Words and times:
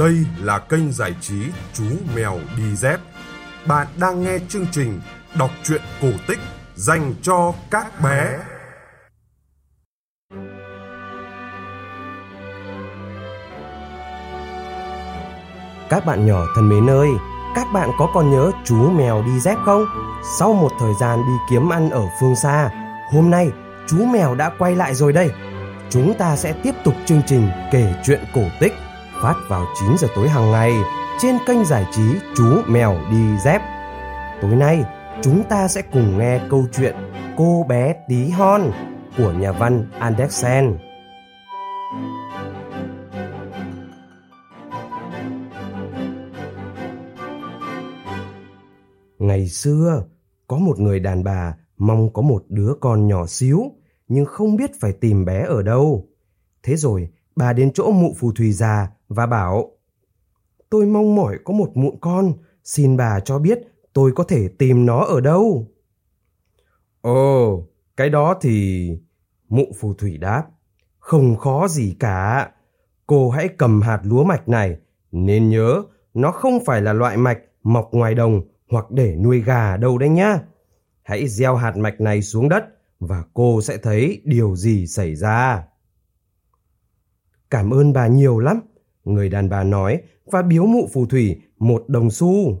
Đây 0.00 0.26
là 0.38 0.58
kênh 0.58 0.92
giải 0.92 1.14
trí 1.20 1.42
Chú 1.72 1.84
Mèo 2.16 2.38
Đi 2.56 2.76
Dép. 2.76 3.00
Bạn 3.66 3.86
đang 3.98 4.22
nghe 4.22 4.38
chương 4.48 4.66
trình 4.72 5.00
đọc 5.38 5.50
truyện 5.62 5.80
cổ 6.02 6.08
tích 6.28 6.38
dành 6.74 7.14
cho 7.22 7.52
các 7.70 8.00
bé. 8.04 8.38
Các 15.90 16.06
bạn 16.06 16.26
nhỏ 16.26 16.44
thân 16.56 16.68
mến 16.68 16.90
ơi, 16.90 17.08
các 17.54 17.66
bạn 17.72 17.90
có 17.98 18.10
còn 18.14 18.30
nhớ 18.30 18.50
chú 18.64 18.90
mèo 18.90 19.22
đi 19.22 19.40
dép 19.40 19.56
không? 19.64 19.84
Sau 20.38 20.52
một 20.52 20.70
thời 20.80 20.92
gian 21.00 21.18
đi 21.18 21.34
kiếm 21.50 21.68
ăn 21.68 21.90
ở 21.90 22.02
phương 22.20 22.36
xa, 22.36 22.70
hôm 23.12 23.30
nay 23.30 23.50
chú 23.88 24.04
mèo 24.04 24.34
đã 24.34 24.50
quay 24.58 24.76
lại 24.76 24.94
rồi 24.94 25.12
đây. 25.12 25.30
Chúng 25.90 26.14
ta 26.18 26.36
sẽ 26.36 26.52
tiếp 26.62 26.74
tục 26.84 26.94
chương 27.06 27.22
trình 27.26 27.48
kể 27.72 27.94
chuyện 28.04 28.20
cổ 28.34 28.42
tích 28.60 28.72
phát 29.22 29.34
vào 29.48 29.66
9 29.80 29.98
giờ 29.98 30.08
tối 30.14 30.28
hàng 30.28 30.50
ngày 30.50 30.72
trên 31.18 31.36
kênh 31.46 31.64
giải 31.64 31.86
trí 31.92 32.02
Chú 32.36 32.62
Mèo 32.68 32.96
Đi 33.10 33.38
Dép. 33.44 33.60
Tối 34.42 34.56
nay, 34.56 34.84
chúng 35.22 35.44
ta 35.48 35.68
sẽ 35.68 35.82
cùng 35.92 36.18
nghe 36.18 36.40
câu 36.50 36.66
chuyện 36.72 36.96
Cô 37.36 37.66
bé 37.68 37.94
tí 38.08 38.28
hon 38.28 38.62
của 39.16 39.32
nhà 39.32 39.52
văn 39.52 39.86
Andersen. 39.98 40.78
Ngày 49.18 49.48
xưa, 49.48 50.04
có 50.48 50.56
một 50.56 50.78
người 50.78 51.00
đàn 51.00 51.24
bà 51.24 51.54
mong 51.76 52.12
có 52.12 52.22
một 52.22 52.44
đứa 52.48 52.72
con 52.80 53.08
nhỏ 53.08 53.26
xíu, 53.26 53.62
nhưng 54.08 54.24
không 54.24 54.56
biết 54.56 54.70
phải 54.80 54.92
tìm 54.92 55.24
bé 55.24 55.44
ở 55.48 55.62
đâu. 55.62 56.08
Thế 56.62 56.76
rồi, 56.76 57.08
bà 57.36 57.52
đến 57.52 57.72
chỗ 57.74 57.90
mụ 57.90 58.14
phù 58.18 58.32
thủy 58.32 58.52
già 58.52 58.88
và 59.10 59.26
bảo 59.26 59.70
Tôi 60.70 60.86
mong 60.86 61.14
mỏi 61.14 61.38
có 61.44 61.54
một 61.54 61.70
mụn 61.74 61.94
con, 62.00 62.32
xin 62.64 62.96
bà 62.96 63.20
cho 63.20 63.38
biết 63.38 63.58
tôi 63.92 64.12
có 64.14 64.24
thể 64.24 64.48
tìm 64.58 64.86
nó 64.86 65.04
ở 65.04 65.20
đâu. 65.20 65.66
Ồ, 67.00 67.66
cái 67.96 68.10
đó 68.10 68.38
thì... 68.40 68.90
Mụ 69.48 69.66
phù 69.80 69.94
thủy 69.94 70.18
đáp. 70.18 70.44
Không 70.98 71.36
khó 71.36 71.68
gì 71.68 71.96
cả. 71.98 72.50
Cô 73.06 73.30
hãy 73.30 73.48
cầm 73.48 73.82
hạt 73.82 74.00
lúa 74.02 74.24
mạch 74.24 74.48
này, 74.48 74.76
nên 75.12 75.48
nhớ 75.48 75.82
nó 76.14 76.32
không 76.32 76.64
phải 76.64 76.82
là 76.82 76.92
loại 76.92 77.16
mạch 77.16 77.38
mọc 77.62 77.88
ngoài 77.92 78.14
đồng 78.14 78.42
hoặc 78.70 78.90
để 78.90 79.16
nuôi 79.16 79.40
gà 79.40 79.76
đâu 79.76 79.98
đấy 79.98 80.08
nhá. 80.08 80.38
Hãy 81.02 81.28
gieo 81.28 81.56
hạt 81.56 81.76
mạch 81.76 82.00
này 82.00 82.22
xuống 82.22 82.48
đất 82.48 82.64
và 83.00 83.24
cô 83.34 83.62
sẽ 83.62 83.76
thấy 83.76 84.22
điều 84.24 84.56
gì 84.56 84.86
xảy 84.86 85.14
ra. 85.14 85.64
Cảm 87.50 87.70
ơn 87.70 87.92
bà 87.92 88.06
nhiều 88.06 88.38
lắm, 88.38 88.60
người 89.04 89.28
đàn 89.28 89.48
bà 89.48 89.64
nói 89.64 90.00
và 90.24 90.42
biếu 90.42 90.66
mụ 90.66 90.88
phù 90.92 91.06
thủy 91.06 91.40
một 91.58 91.84
đồng 91.88 92.10
xu. 92.10 92.60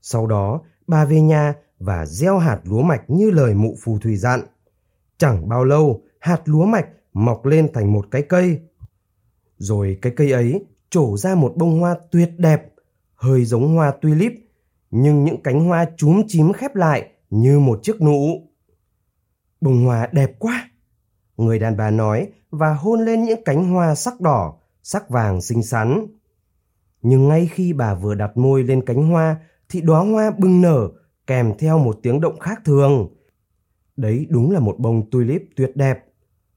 Sau 0.00 0.26
đó, 0.26 0.60
bà 0.86 1.04
về 1.04 1.20
nhà 1.20 1.54
và 1.78 2.06
gieo 2.06 2.38
hạt 2.38 2.60
lúa 2.64 2.82
mạch 2.82 3.02
như 3.08 3.30
lời 3.30 3.54
mụ 3.54 3.76
phù 3.82 3.98
thủy 3.98 4.16
dặn. 4.16 4.40
Chẳng 5.18 5.48
bao 5.48 5.64
lâu, 5.64 6.02
hạt 6.20 6.42
lúa 6.44 6.64
mạch 6.64 6.86
mọc 7.12 7.46
lên 7.46 7.72
thành 7.74 7.92
một 7.92 8.06
cái 8.10 8.22
cây. 8.22 8.60
Rồi 9.58 9.98
cái 10.02 10.12
cây 10.16 10.32
ấy 10.32 10.64
trổ 10.90 11.16
ra 11.16 11.34
một 11.34 11.52
bông 11.56 11.80
hoa 11.80 11.96
tuyệt 12.10 12.30
đẹp, 12.38 12.72
hơi 13.14 13.44
giống 13.44 13.74
hoa 13.74 13.90
tulip, 13.90 14.32
nhưng 14.90 15.24
những 15.24 15.42
cánh 15.42 15.64
hoa 15.64 15.86
chúm 15.96 16.22
chím 16.28 16.52
khép 16.52 16.74
lại 16.74 17.10
như 17.30 17.58
một 17.58 17.80
chiếc 17.82 18.02
nụ. 18.02 18.48
Bông 19.60 19.84
hoa 19.84 20.08
đẹp 20.12 20.32
quá! 20.38 20.70
Người 21.36 21.58
đàn 21.58 21.76
bà 21.76 21.90
nói 21.90 22.28
và 22.50 22.74
hôn 22.74 23.04
lên 23.04 23.24
những 23.24 23.44
cánh 23.44 23.70
hoa 23.72 23.94
sắc 23.94 24.20
đỏ, 24.20 24.54
sắc 24.82 25.10
vàng 25.10 25.40
xinh 25.40 25.62
xắn. 25.62 26.06
Nhưng 27.02 27.28
ngay 27.28 27.48
khi 27.52 27.72
bà 27.72 27.94
vừa 27.94 28.14
đặt 28.14 28.36
môi 28.36 28.62
lên 28.62 28.84
cánh 28.86 29.08
hoa 29.08 29.36
thì 29.68 29.80
đóa 29.80 30.00
hoa 30.00 30.30
bừng 30.38 30.60
nở 30.60 30.88
kèm 31.26 31.52
theo 31.58 31.78
một 31.78 31.98
tiếng 32.02 32.20
động 32.20 32.38
khác 32.38 32.60
thường. 32.64 33.08
Đấy 33.96 34.26
đúng 34.30 34.50
là 34.50 34.60
một 34.60 34.76
bông 34.78 35.10
tulip 35.10 35.42
tuyệt 35.56 35.72
đẹp. 35.74 35.98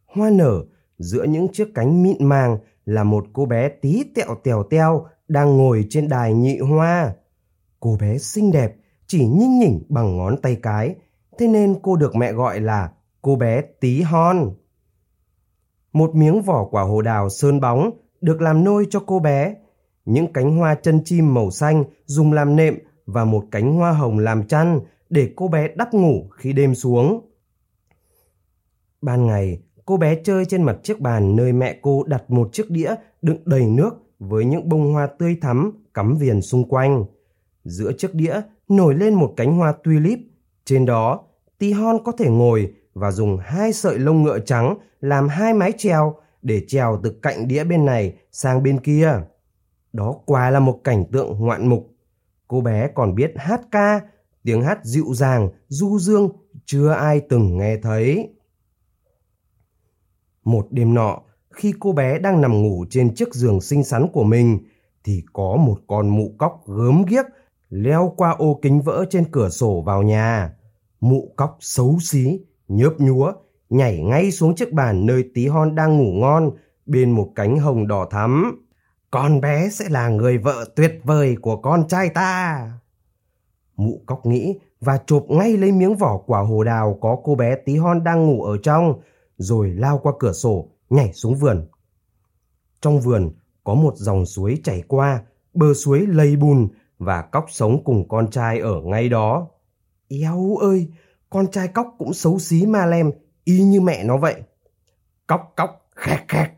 Hoa 0.05 0.29
nở 0.29 0.65
giữa 0.97 1.23
những 1.23 1.47
chiếc 1.53 1.67
cánh 1.75 2.03
mịn 2.03 2.25
màng 2.25 2.57
là 2.85 3.03
một 3.03 3.25
cô 3.33 3.45
bé 3.45 3.69
tí 3.69 4.03
tẹo 4.15 4.35
tèo 4.43 4.63
teo 4.63 5.05
đang 5.27 5.57
ngồi 5.57 5.85
trên 5.89 6.09
đài 6.09 6.33
nhị 6.33 6.59
hoa. 6.59 7.13
Cô 7.79 7.97
bé 7.99 8.17
xinh 8.17 8.51
đẹp, 8.51 8.75
chỉ 9.07 9.27
nhinh 9.27 9.59
nhỉnh 9.59 9.83
bằng 9.89 10.17
ngón 10.17 10.41
tay 10.41 10.55
cái, 10.63 10.95
thế 11.37 11.47
nên 11.47 11.75
cô 11.81 11.95
được 11.95 12.15
mẹ 12.15 12.33
gọi 12.33 12.59
là 12.59 12.91
cô 13.21 13.35
bé 13.35 13.61
tí 13.61 14.01
hon. 14.01 14.55
Một 15.93 16.15
miếng 16.15 16.41
vỏ 16.41 16.65
quả 16.65 16.83
hồ 16.83 17.01
đào 17.01 17.29
sơn 17.29 17.59
bóng 17.59 17.91
được 18.21 18.41
làm 18.41 18.63
nôi 18.63 18.87
cho 18.89 18.99
cô 18.99 19.19
bé. 19.19 19.55
Những 20.05 20.33
cánh 20.33 20.57
hoa 20.57 20.75
chân 20.75 21.01
chim 21.05 21.33
màu 21.33 21.51
xanh 21.51 21.83
dùng 22.05 22.33
làm 22.33 22.55
nệm 22.55 22.77
và 23.05 23.25
một 23.25 23.43
cánh 23.51 23.73
hoa 23.73 23.91
hồng 23.91 24.19
làm 24.19 24.47
chăn 24.47 24.79
để 25.09 25.29
cô 25.35 25.47
bé 25.47 25.67
đắp 25.75 25.93
ngủ 25.93 26.29
khi 26.37 26.53
đêm 26.53 26.75
xuống. 26.75 27.29
Ban 29.01 29.27
ngày, 29.27 29.59
cô 29.85 29.97
bé 29.97 30.15
chơi 30.23 30.45
trên 30.45 30.63
mặt 30.63 30.77
chiếc 30.83 30.99
bàn 30.99 31.35
nơi 31.35 31.53
mẹ 31.53 31.79
cô 31.81 32.03
đặt 32.03 32.31
một 32.31 32.49
chiếc 32.53 32.69
đĩa 32.69 32.95
đựng 33.21 33.37
đầy 33.45 33.65
nước 33.65 33.89
với 34.19 34.45
những 34.45 34.69
bông 34.69 34.93
hoa 34.93 35.07
tươi 35.07 35.37
thắm 35.41 35.71
cắm 35.93 36.17
viền 36.17 36.41
xung 36.41 36.69
quanh. 36.69 37.05
Giữa 37.63 37.91
chiếc 37.97 38.15
đĩa 38.15 38.41
nổi 38.67 38.95
lên 38.95 39.13
một 39.13 39.33
cánh 39.37 39.57
hoa 39.57 39.73
tulip. 39.83 40.19
Trên 40.65 40.85
đó, 40.85 41.23
Tihon 41.57 42.03
có 42.03 42.11
thể 42.11 42.29
ngồi 42.29 42.73
và 42.93 43.11
dùng 43.11 43.37
hai 43.41 43.73
sợi 43.73 43.99
lông 43.99 44.23
ngựa 44.23 44.39
trắng 44.39 44.77
làm 45.01 45.27
hai 45.27 45.53
mái 45.53 45.71
treo 45.77 46.15
để 46.45 46.61
trèo 46.67 46.99
từ 47.03 47.19
cạnh 47.21 47.47
đĩa 47.47 47.63
bên 47.63 47.85
này 47.85 48.13
sang 48.31 48.63
bên 48.63 48.79
kia. 48.79 49.11
Đó 49.93 50.15
quả 50.25 50.49
là 50.49 50.59
một 50.59 50.79
cảnh 50.83 51.05
tượng 51.11 51.39
ngoạn 51.39 51.67
mục. 51.67 51.87
Cô 52.47 52.61
bé 52.61 52.87
còn 52.95 53.15
biết 53.15 53.33
hát 53.35 53.61
ca, 53.71 54.01
tiếng 54.43 54.61
hát 54.61 54.79
dịu 54.83 55.05
dàng, 55.13 55.49
du 55.67 55.99
dương, 55.99 56.29
chưa 56.65 56.89
ai 56.89 57.21
từng 57.29 57.57
nghe 57.57 57.77
thấy. 57.77 58.29
Một 60.43 60.67
đêm 60.71 60.93
nọ, 60.93 61.21
khi 61.49 61.73
cô 61.79 61.93
bé 61.93 62.19
đang 62.19 62.41
nằm 62.41 62.63
ngủ 62.63 62.85
trên 62.89 63.15
chiếc 63.15 63.33
giường 63.33 63.61
xinh 63.61 63.83
xắn 63.83 64.07
của 64.13 64.23
mình, 64.23 64.59
thì 65.03 65.23
có 65.33 65.55
một 65.55 65.77
con 65.87 66.09
mụ 66.09 66.35
cóc 66.37 66.63
gớm 66.67 67.05
ghiếc 67.05 67.25
leo 67.69 68.13
qua 68.17 68.31
ô 68.31 68.59
kính 68.61 68.81
vỡ 68.81 69.05
trên 69.09 69.25
cửa 69.31 69.49
sổ 69.49 69.81
vào 69.85 70.03
nhà. 70.03 70.53
Mụ 70.99 71.33
cóc 71.35 71.57
xấu 71.59 71.97
xí, 72.01 72.39
nhớp 72.67 72.93
nhúa, 72.97 73.33
nhảy 73.69 74.01
ngay 74.01 74.31
xuống 74.31 74.55
chiếc 74.55 74.73
bàn 74.73 75.05
nơi 75.05 75.29
tí 75.33 75.47
hon 75.47 75.75
đang 75.75 75.97
ngủ 75.97 76.11
ngon 76.11 76.51
bên 76.85 77.11
một 77.11 77.31
cánh 77.35 77.57
hồng 77.57 77.87
đỏ 77.87 78.07
thắm. 78.11 78.61
Con 79.11 79.41
bé 79.41 79.69
sẽ 79.69 79.85
là 79.89 80.09
người 80.09 80.37
vợ 80.37 80.65
tuyệt 80.75 80.99
vời 81.03 81.35
của 81.41 81.57
con 81.57 81.87
trai 81.87 82.09
ta. 82.09 82.71
Mụ 83.75 84.01
cóc 84.05 84.25
nghĩ 84.25 84.59
và 84.81 84.99
chộp 85.07 85.25
ngay 85.29 85.57
lấy 85.57 85.71
miếng 85.71 85.95
vỏ 85.95 86.17
quả 86.17 86.41
hồ 86.41 86.63
đào 86.63 86.97
có 87.01 87.17
cô 87.23 87.35
bé 87.35 87.55
tí 87.65 87.77
hon 87.77 88.03
đang 88.03 88.25
ngủ 88.27 88.43
ở 88.43 88.57
trong, 88.57 88.99
rồi 89.37 89.69
lao 89.69 89.99
qua 90.03 90.13
cửa 90.19 90.33
sổ, 90.33 90.69
nhảy 90.89 91.13
xuống 91.13 91.35
vườn. 91.35 91.67
Trong 92.81 92.99
vườn 92.99 93.31
có 93.63 93.73
một 93.73 93.93
dòng 93.95 94.25
suối 94.25 94.57
chảy 94.63 94.83
qua, 94.87 95.23
bờ 95.53 95.73
suối 95.73 96.07
lầy 96.07 96.35
bùn 96.35 96.67
và 96.97 97.21
cóc 97.21 97.45
sống 97.49 97.83
cùng 97.83 98.07
con 98.07 98.29
trai 98.29 98.59
ở 98.59 98.81
ngay 98.81 99.09
đó. 99.09 99.47
Éo 100.09 100.55
ơi, 100.55 100.87
con 101.29 101.47
trai 101.47 101.67
cóc 101.67 101.95
cũng 101.97 102.13
xấu 102.13 102.39
xí 102.39 102.65
ma 102.65 102.85
lem, 102.85 103.11
y 103.45 103.63
như 103.63 103.81
mẹ 103.81 104.03
nó 104.03 104.17
vậy. 104.17 104.35
Cóc 105.27 105.53
cóc, 105.55 105.89
khẹt 105.95 106.19
khẹt. 106.27 106.49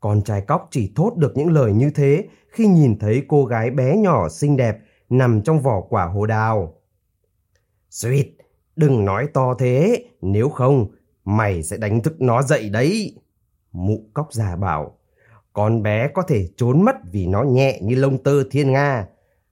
Con 0.00 0.22
trai 0.22 0.40
cóc 0.40 0.68
chỉ 0.70 0.92
thốt 0.96 1.16
được 1.16 1.32
những 1.36 1.52
lời 1.52 1.72
như 1.72 1.90
thế 1.90 2.28
khi 2.48 2.66
nhìn 2.66 2.98
thấy 2.98 3.22
cô 3.28 3.44
gái 3.44 3.70
bé 3.70 3.96
nhỏ 3.96 4.28
xinh 4.28 4.56
đẹp 4.56 4.78
nằm 5.08 5.42
trong 5.42 5.60
vỏ 5.60 5.80
quả 5.80 6.04
hồ 6.04 6.26
đào. 6.26 6.74
Sweet, 7.90 8.24
đừng 8.76 9.04
nói 9.04 9.28
to 9.34 9.54
thế, 9.58 10.04
nếu 10.20 10.48
không, 10.48 10.86
mày 11.24 11.62
sẽ 11.62 11.76
đánh 11.76 12.02
thức 12.02 12.20
nó 12.20 12.42
dậy 12.42 12.70
đấy. 12.70 13.18
Mụ 13.72 14.10
cóc 14.14 14.32
già 14.32 14.56
bảo, 14.56 14.98
con 15.52 15.82
bé 15.82 16.08
có 16.14 16.22
thể 16.22 16.48
trốn 16.56 16.82
mất 16.82 16.96
vì 17.12 17.26
nó 17.26 17.42
nhẹ 17.42 17.78
như 17.82 17.94
lông 17.94 18.22
tơ 18.22 18.42
thiên 18.50 18.72
nga. 18.72 19.06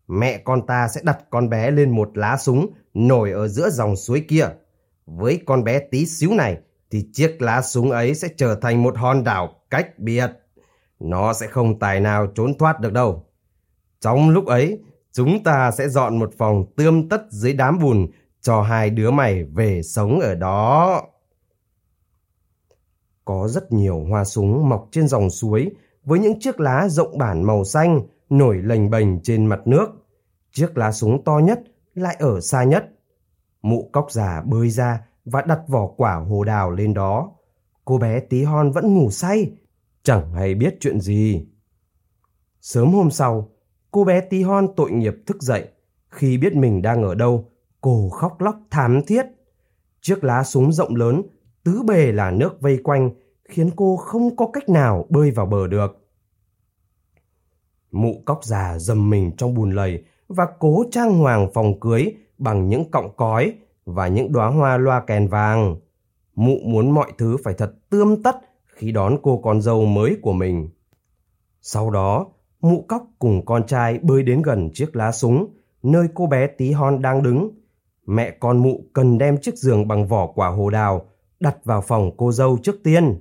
Mẹ 0.08 0.38
con 0.38 0.66
ta 0.66 0.88
sẽ 0.88 1.00
đặt 1.04 1.19
con 1.31 1.48
bé 1.48 1.70
lên 1.70 1.90
một 1.90 2.19
lá 2.19 2.37
súng 2.37 2.66
nổi 2.94 3.31
ở 3.31 3.48
giữa 3.48 3.70
dòng 3.70 3.96
suối 3.96 4.25
kia. 4.28 4.48
Với 5.06 5.41
con 5.47 5.64
bé 5.64 5.79
tí 5.79 6.06
xíu 6.06 6.35
này 6.35 6.58
thì 6.91 7.06
chiếc 7.12 7.43
lá 7.43 7.62
súng 7.62 7.91
ấy 7.91 8.14
sẽ 8.14 8.29
trở 8.37 8.55
thành 8.55 8.82
một 8.82 8.97
hòn 8.97 9.25
đảo 9.25 9.55
cách 9.70 9.99
biệt. 9.99 10.31
Nó 11.00 11.32
sẽ 11.32 11.47
không 11.47 11.79
tài 11.79 12.00
nào 12.00 12.26
trốn 12.35 12.58
thoát 12.58 12.81
được 12.81 12.93
đâu. 12.93 13.26
Trong 14.00 14.31
lúc 14.31 14.47
ấy, 14.47 14.82
chúng 15.12 15.43
ta 15.43 15.70
sẽ 15.70 15.88
dọn 15.88 16.19
một 16.19 16.31
phòng 16.38 16.64
tươm 16.76 17.08
tất 17.08 17.23
dưới 17.31 17.52
đám 17.52 17.79
bùn 17.79 18.06
cho 18.41 18.62
hai 18.62 18.91
đứa 18.91 19.11
mày 19.11 19.44
về 19.44 19.82
sống 19.82 20.20
ở 20.20 20.35
đó. 20.35 21.02
Có 23.25 23.49
rất 23.49 23.73
nhiều 23.73 24.05
hoa 24.08 24.25
súng 24.25 24.69
mọc 24.69 24.88
trên 24.93 25.08
dòng 25.08 25.31
suối 25.31 25.70
với 26.05 26.19
những 26.19 26.41
chiếc 26.41 26.61
lá 26.61 26.88
rộng 26.88 27.19
bản 27.19 27.43
màu 27.43 27.64
xanh 27.64 28.00
nổi 28.31 28.56
lềnh 28.62 28.91
bềnh 28.91 29.23
trên 29.23 29.47
mặt 29.47 29.61
nước. 29.64 29.91
Chiếc 30.52 30.79
lá 30.79 30.93
súng 30.93 31.25
to 31.25 31.38
nhất 31.38 31.61
lại 31.94 32.17
ở 32.19 32.41
xa 32.41 32.64
nhất. 32.64 32.91
Mụ 33.62 33.90
cóc 33.92 34.12
già 34.12 34.42
bơi 34.46 34.70
ra 34.70 35.06
và 35.24 35.42
đặt 35.42 35.60
vỏ 35.68 35.86
quả 35.86 36.14
hồ 36.14 36.44
đào 36.44 36.70
lên 36.70 36.94
đó. 36.94 37.32
Cô 37.84 37.98
bé 37.98 38.20
tí 38.20 38.44
hon 38.44 38.72
vẫn 38.72 38.94
ngủ 38.94 39.10
say. 39.10 39.52
chẳng 40.02 40.32
hay 40.32 40.54
biết 40.54 40.76
chuyện 40.80 41.00
gì. 41.00 41.46
Sớm 42.60 42.92
hôm 42.92 43.10
sau, 43.10 43.48
cô 43.90 44.04
bé 44.04 44.20
tí 44.20 44.42
hon 44.42 44.68
tội 44.76 44.90
nghiệp 44.90 45.14
thức 45.26 45.42
dậy. 45.42 45.68
Khi 46.08 46.38
biết 46.38 46.54
mình 46.54 46.82
đang 46.82 47.02
ở 47.02 47.14
đâu, 47.14 47.50
cô 47.80 48.08
khóc 48.08 48.40
lóc 48.40 48.56
thảm 48.70 49.02
thiết. 49.06 49.26
Chiếc 50.00 50.24
lá 50.24 50.44
súng 50.44 50.72
rộng 50.72 50.96
lớn, 50.96 51.22
tứ 51.64 51.82
bề 51.82 52.12
là 52.12 52.30
nước 52.30 52.60
vây 52.60 52.80
quanh, 52.84 53.10
khiến 53.44 53.70
cô 53.76 53.96
không 53.96 54.36
có 54.36 54.50
cách 54.52 54.68
nào 54.68 55.06
bơi 55.08 55.30
vào 55.30 55.46
bờ 55.46 55.66
được. 55.66 56.08
Mụ 57.90 58.22
cóc 58.24 58.44
già 58.44 58.78
dầm 58.78 59.10
mình 59.10 59.32
trong 59.36 59.54
bùn 59.54 59.70
lầy 59.70 60.04
và 60.28 60.46
cố 60.58 60.84
trang 60.90 61.18
hoàng 61.18 61.48
phòng 61.54 61.80
cưới 61.80 62.14
bằng 62.40 62.69
những 62.69 62.90
cọng 62.90 63.16
cói 63.16 63.54
và 63.84 64.08
những 64.08 64.32
đóa 64.32 64.48
hoa 64.48 64.76
loa 64.76 65.00
kèn 65.00 65.28
vàng. 65.28 65.76
Mụ 66.34 66.58
muốn 66.64 66.90
mọi 66.90 67.12
thứ 67.19 67.37
phải 67.44 67.54
thật 67.54 67.75
tươm 67.90 68.22
tất 68.22 68.37
khi 68.66 68.92
đón 68.92 69.16
cô 69.22 69.40
con 69.44 69.60
dâu 69.60 69.87
mới 69.87 70.16
của 70.22 70.32
mình. 70.32 70.69
Sau 71.62 71.90
đó, 71.90 72.26
mụ 72.60 72.84
cóc 72.88 73.06
cùng 73.19 73.44
con 73.44 73.66
trai 73.66 73.98
bơi 73.98 74.22
đến 74.22 74.42
gần 74.42 74.70
chiếc 74.75 74.96
lá 74.96 75.12
súng, 75.12 75.54
nơi 75.82 76.08
cô 76.14 76.26
bé 76.26 76.46
tí 76.46 76.72
hon 76.72 77.02
đang 77.02 77.22
đứng. 77.22 77.50
Mẹ 78.06 78.31
con 78.31 78.58
mụ 78.58 78.84
cần 78.92 79.19
đem 79.19 79.38
chiếc 79.38 79.54
giường 79.56 79.88
bằng 79.88 80.06
vỏ 80.06 80.26
quả 80.26 80.48
hồ 80.48 80.70
đào 80.70 81.06
đặt 81.40 81.56
vào 81.64 81.81
phòng 81.81 82.10
cô 82.16 82.32
dâu 82.32 82.58
trước 82.62 82.82
tiên. 82.84 83.19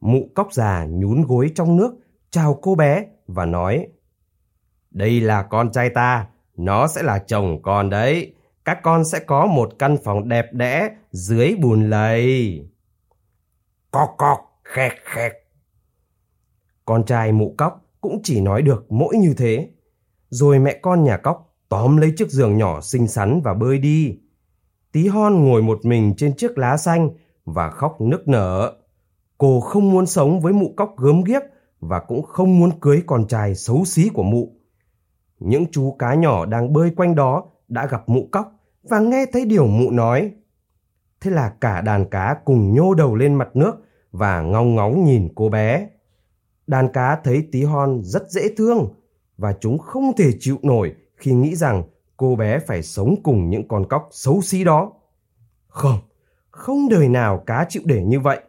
Mụ 0.00 0.28
cóc 0.34 0.52
già 0.52 0.86
nhún 0.90 1.22
gối 1.22 1.50
trong 1.54 1.76
nước, 1.76 1.94
chào 2.30 2.58
cô 2.62 2.74
bé 2.74 3.06
và 3.26 3.46
nói 3.46 3.86
Đây 4.90 5.20
là 5.20 5.42
con 5.42 5.72
trai 5.72 5.90
ta, 5.90 6.26
nó 6.56 6.86
sẽ 6.86 7.02
là 7.02 7.18
chồng 7.18 7.62
con 7.62 7.90
đấy. 7.90 8.34
Các 8.64 8.78
con 8.82 9.04
sẽ 9.04 9.18
có 9.18 9.46
một 9.46 9.72
căn 9.78 9.96
phòng 10.04 10.28
đẹp 10.28 10.46
đẽ 10.52 10.90
dưới 11.10 11.56
bùn 11.60 11.90
lầy. 11.90 12.60
Cọc 13.90 14.08
cọc, 14.18 14.60
khẹt 14.64 14.92
khẹt. 15.04 15.32
Con 16.84 17.04
trai 17.04 17.32
mụ 17.32 17.54
cóc 17.58 17.84
cũng 18.00 18.20
chỉ 18.22 18.40
nói 18.40 18.62
được 18.62 18.92
mỗi 18.92 19.16
như 19.16 19.34
thế. 19.36 19.70
Rồi 20.30 20.58
mẹ 20.58 20.78
con 20.82 21.04
nhà 21.04 21.16
cóc 21.16 21.56
tóm 21.68 21.96
lấy 21.96 22.12
chiếc 22.16 22.30
giường 22.30 22.58
nhỏ 22.58 22.80
xinh 22.80 23.08
xắn 23.08 23.40
và 23.44 23.54
bơi 23.54 23.78
đi. 23.78 24.18
Tí 24.92 25.08
hon 25.08 25.44
ngồi 25.44 25.62
một 25.62 25.78
mình 25.84 26.14
trên 26.16 26.36
chiếc 26.36 26.58
lá 26.58 26.76
xanh 26.76 27.10
và 27.44 27.70
khóc 27.70 28.00
nức 28.00 28.28
nở. 28.28 28.72
Cô 29.38 29.60
không 29.60 29.90
muốn 29.90 30.06
sống 30.06 30.40
với 30.40 30.52
mụ 30.52 30.74
cóc 30.76 30.94
gớm 30.98 31.24
ghiếc 31.24 31.42
và 31.80 32.00
cũng 32.00 32.22
không 32.22 32.58
muốn 32.58 32.80
cưới 32.80 33.02
con 33.06 33.26
trai 33.26 33.54
xấu 33.54 33.84
xí 33.84 34.08
của 34.08 34.22
mụ. 34.22 34.56
Những 35.38 35.66
chú 35.72 35.96
cá 35.98 36.14
nhỏ 36.14 36.46
đang 36.46 36.72
bơi 36.72 36.90
quanh 36.96 37.14
đó 37.14 37.44
đã 37.72 37.86
gặp 37.86 38.08
mụ 38.08 38.28
cóc 38.32 38.52
và 38.82 39.00
nghe 39.00 39.26
thấy 39.32 39.44
điều 39.44 39.66
mụ 39.66 39.90
nói. 39.90 40.32
Thế 41.20 41.30
là 41.30 41.52
cả 41.60 41.80
đàn 41.80 42.10
cá 42.10 42.36
cùng 42.44 42.74
nhô 42.74 42.94
đầu 42.94 43.14
lên 43.14 43.34
mặt 43.34 43.48
nước 43.54 43.74
và 44.12 44.42
ngóng 44.42 44.74
ngóng 44.74 45.04
nhìn 45.04 45.28
cô 45.34 45.48
bé. 45.48 45.88
Đàn 46.66 46.92
cá 46.92 47.16
thấy 47.24 47.48
tí 47.52 47.64
hon 47.64 48.00
rất 48.02 48.30
dễ 48.30 48.54
thương 48.56 48.88
và 49.36 49.54
chúng 49.60 49.78
không 49.78 50.12
thể 50.16 50.30
chịu 50.40 50.58
nổi 50.62 50.94
khi 51.16 51.32
nghĩ 51.32 51.56
rằng 51.56 51.82
cô 52.16 52.36
bé 52.36 52.58
phải 52.58 52.82
sống 52.82 53.14
cùng 53.22 53.50
những 53.50 53.68
con 53.68 53.88
cóc 53.88 54.08
xấu 54.10 54.42
xí 54.42 54.64
đó. 54.64 54.92
Không, 55.68 55.98
không 56.50 56.88
đời 56.88 57.08
nào 57.08 57.42
cá 57.46 57.66
chịu 57.68 57.82
để 57.86 58.04
như 58.04 58.20
vậy. 58.20 58.40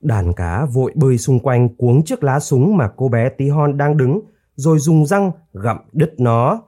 Đàn 0.00 0.32
cá 0.32 0.64
vội 0.64 0.92
bơi 0.94 1.18
xung 1.18 1.40
quanh 1.40 1.68
cuống 1.76 2.04
chiếc 2.04 2.24
lá 2.24 2.40
súng 2.40 2.76
mà 2.76 2.90
cô 2.96 3.08
bé 3.08 3.28
tí 3.28 3.48
hon 3.48 3.76
đang 3.76 3.96
đứng, 3.96 4.20
rồi 4.54 4.78
dùng 4.78 5.06
răng 5.06 5.30
gặm 5.52 5.78
đứt 5.92 6.14
nó. 6.18 6.62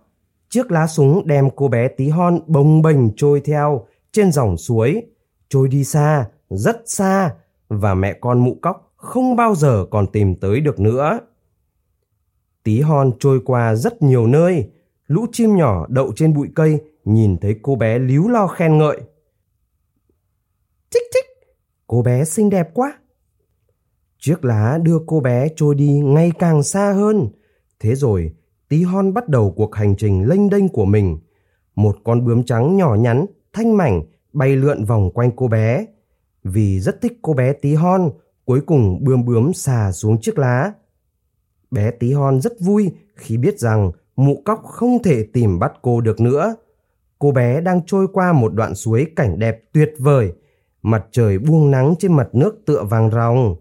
Chiếc 0.55 0.71
lá 0.71 0.87
súng 0.87 1.27
đem 1.27 1.51
cô 1.57 1.69
bé 1.69 1.89
tí 1.89 2.09
hon 2.09 2.41
bồng 2.47 2.83
bềnh 2.83 3.17
trôi 3.17 3.41
theo 3.41 3.87
trên 4.13 4.33
dòng 4.33 4.57
suối, 4.57 5.03
trôi 5.49 5.69
đi 5.69 5.85
xa, 5.85 6.29
rất 6.51 6.83
xa, 6.87 7.35
và 7.69 7.95
mẹ 7.95 8.13
con 8.21 8.45
mụ 8.45 8.59
cóc 8.63 8.93
không 8.97 9.37
bao 9.37 9.55
giờ 9.55 9.87
còn 9.91 10.07
tìm 10.07 10.35
tới 10.35 10.61
được 10.61 10.81
nữa. 10.81 11.21
Tí 12.63 12.81
hon 12.81 13.13
trôi 13.19 13.41
qua 13.45 13.75
rất 13.75 14.03
nhiều 14.03 14.27
nơi, 14.27 14.71
lũ 15.07 15.27
chim 15.33 15.57
nhỏ 15.57 15.87
đậu 15.89 16.13
trên 16.17 16.35
bụi 16.35 16.49
cây 16.55 16.81
nhìn 17.05 17.39
thấy 17.39 17.57
cô 17.63 17.77
bé 17.77 17.99
líu 17.99 18.29
lo 18.29 18.47
khen 18.47 18.79
ngợi. 18.79 19.01
Chích 20.91 21.03
chích, 21.13 21.57
cô 21.87 22.03
bé 22.03 22.25
xinh 22.25 22.51
đẹp 22.51 22.69
quá. 22.75 22.99
Chiếc 24.19 24.45
lá 24.45 24.79
đưa 24.83 24.99
cô 25.07 25.21
bé 25.21 25.49
trôi 25.57 25.75
đi 25.75 26.01
ngày 26.01 26.33
càng 26.39 26.63
xa 26.63 26.93
hơn. 26.93 27.29
Thế 27.81 27.95
rồi, 27.95 28.33
tí 28.75 28.83
hon 28.83 29.15
bắt 29.15 29.29
đầu 29.29 29.55
cuộc 29.57 29.75
hành 29.75 29.97
trình 29.97 30.29
lênh 30.29 30.51
đênh 30.51 30.69
của 30.69 30.85
mình. 30.85 31.19
Một 31.75 31.97
con 32.05 32.25
bướm 32.25 32.45
trắng 32.45 32.77
nhỏ 32.77 32.95
nhắn, 32.95 33.27
thanh 33.53 33.77
mảnh, 33.77 34.03
bay 34.33 34.57
lượn 34.57 34.85
vòng 34.85 35.11
quanh 35.11 35.31
cô 35.37 35.49
bé. 35.49 35.87
Vì 36.45 36.81
rất 36.81 37.01
thích 37.01 37.19
cô 37.23 37.33
bé 37.33 37.53
tí 37.53 37.75
hon, 37.75 38.11
cuối 38.45 38.61
cùng 38.61 39.05
bươm 39.05 39.25
bướm 39.25 39.53
xà 39.53 39.93
xuống 39.93 40.21
chiếc 40.21 40.39
lá. 40.39 40.73
Bé 41.71 41.91
tí 41.91 42.13
hon 42.13 42.41
rất 42.41 42.53
vui 42.61 42.93
khi 43.17 43.37
biết 43.37 43.59
rằng 43.59 43.91
mụ 44.17 44.43
cóc 44.45 44.63
không 44.65 45.03
thể 45.03 45.27
tìm 45.33 45.59
bắt 45.59 45.73
cô 45.83 46.01
được 46.01 46.21
nữa. 46.21 46.55
Cô 47.19 47.33
bé 47.33 47.61
đang 47.61 47.81
trôi 47.87 48.07
qua 48.13 48.33
một 48.33 48.55
đoạn 48.55 48.75
suối 48.75 49.07
cảnh 49.17 49.39
đẹp 49.39 49.63
tuyệt 49.73 49.95
vời, 49.99 50.33
mặt 50.83 51.07
trời 51.11 51.39
buông 51.39 51.71
nắng 51.71 51.95
trên 51.99 52.13
mặt 52.13 52.29
nước 52.33 52.63
tựa 52.67 52.85
vàng 52.85 53.11
ròng. 53.11 53.57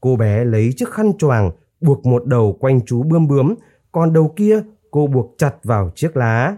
Cô 0.00 0.16
bé 0.16 0.44
lấy 0.44 0.70
chiếc 0.76 0.88
khăn 0.88 1.12
choàng 1.18 1.50
buộc 1.80 2.06
một 2.06 2.26
đầu 2.26 2.56
quanh 2.60 2.80
chú 2.86 3.02
bươm 3.02 3.28
bướm, 3.28 3.54
còn 3.92 4.12
đầu 4.12 4.32
kia 4.36 4.62
cô 4.90 5.06
buộc 5.06 5.34
chặt 5.38 5.54
vào 5.62 5.90
chiếc 5.94 6.16
lá. 6.16 6.56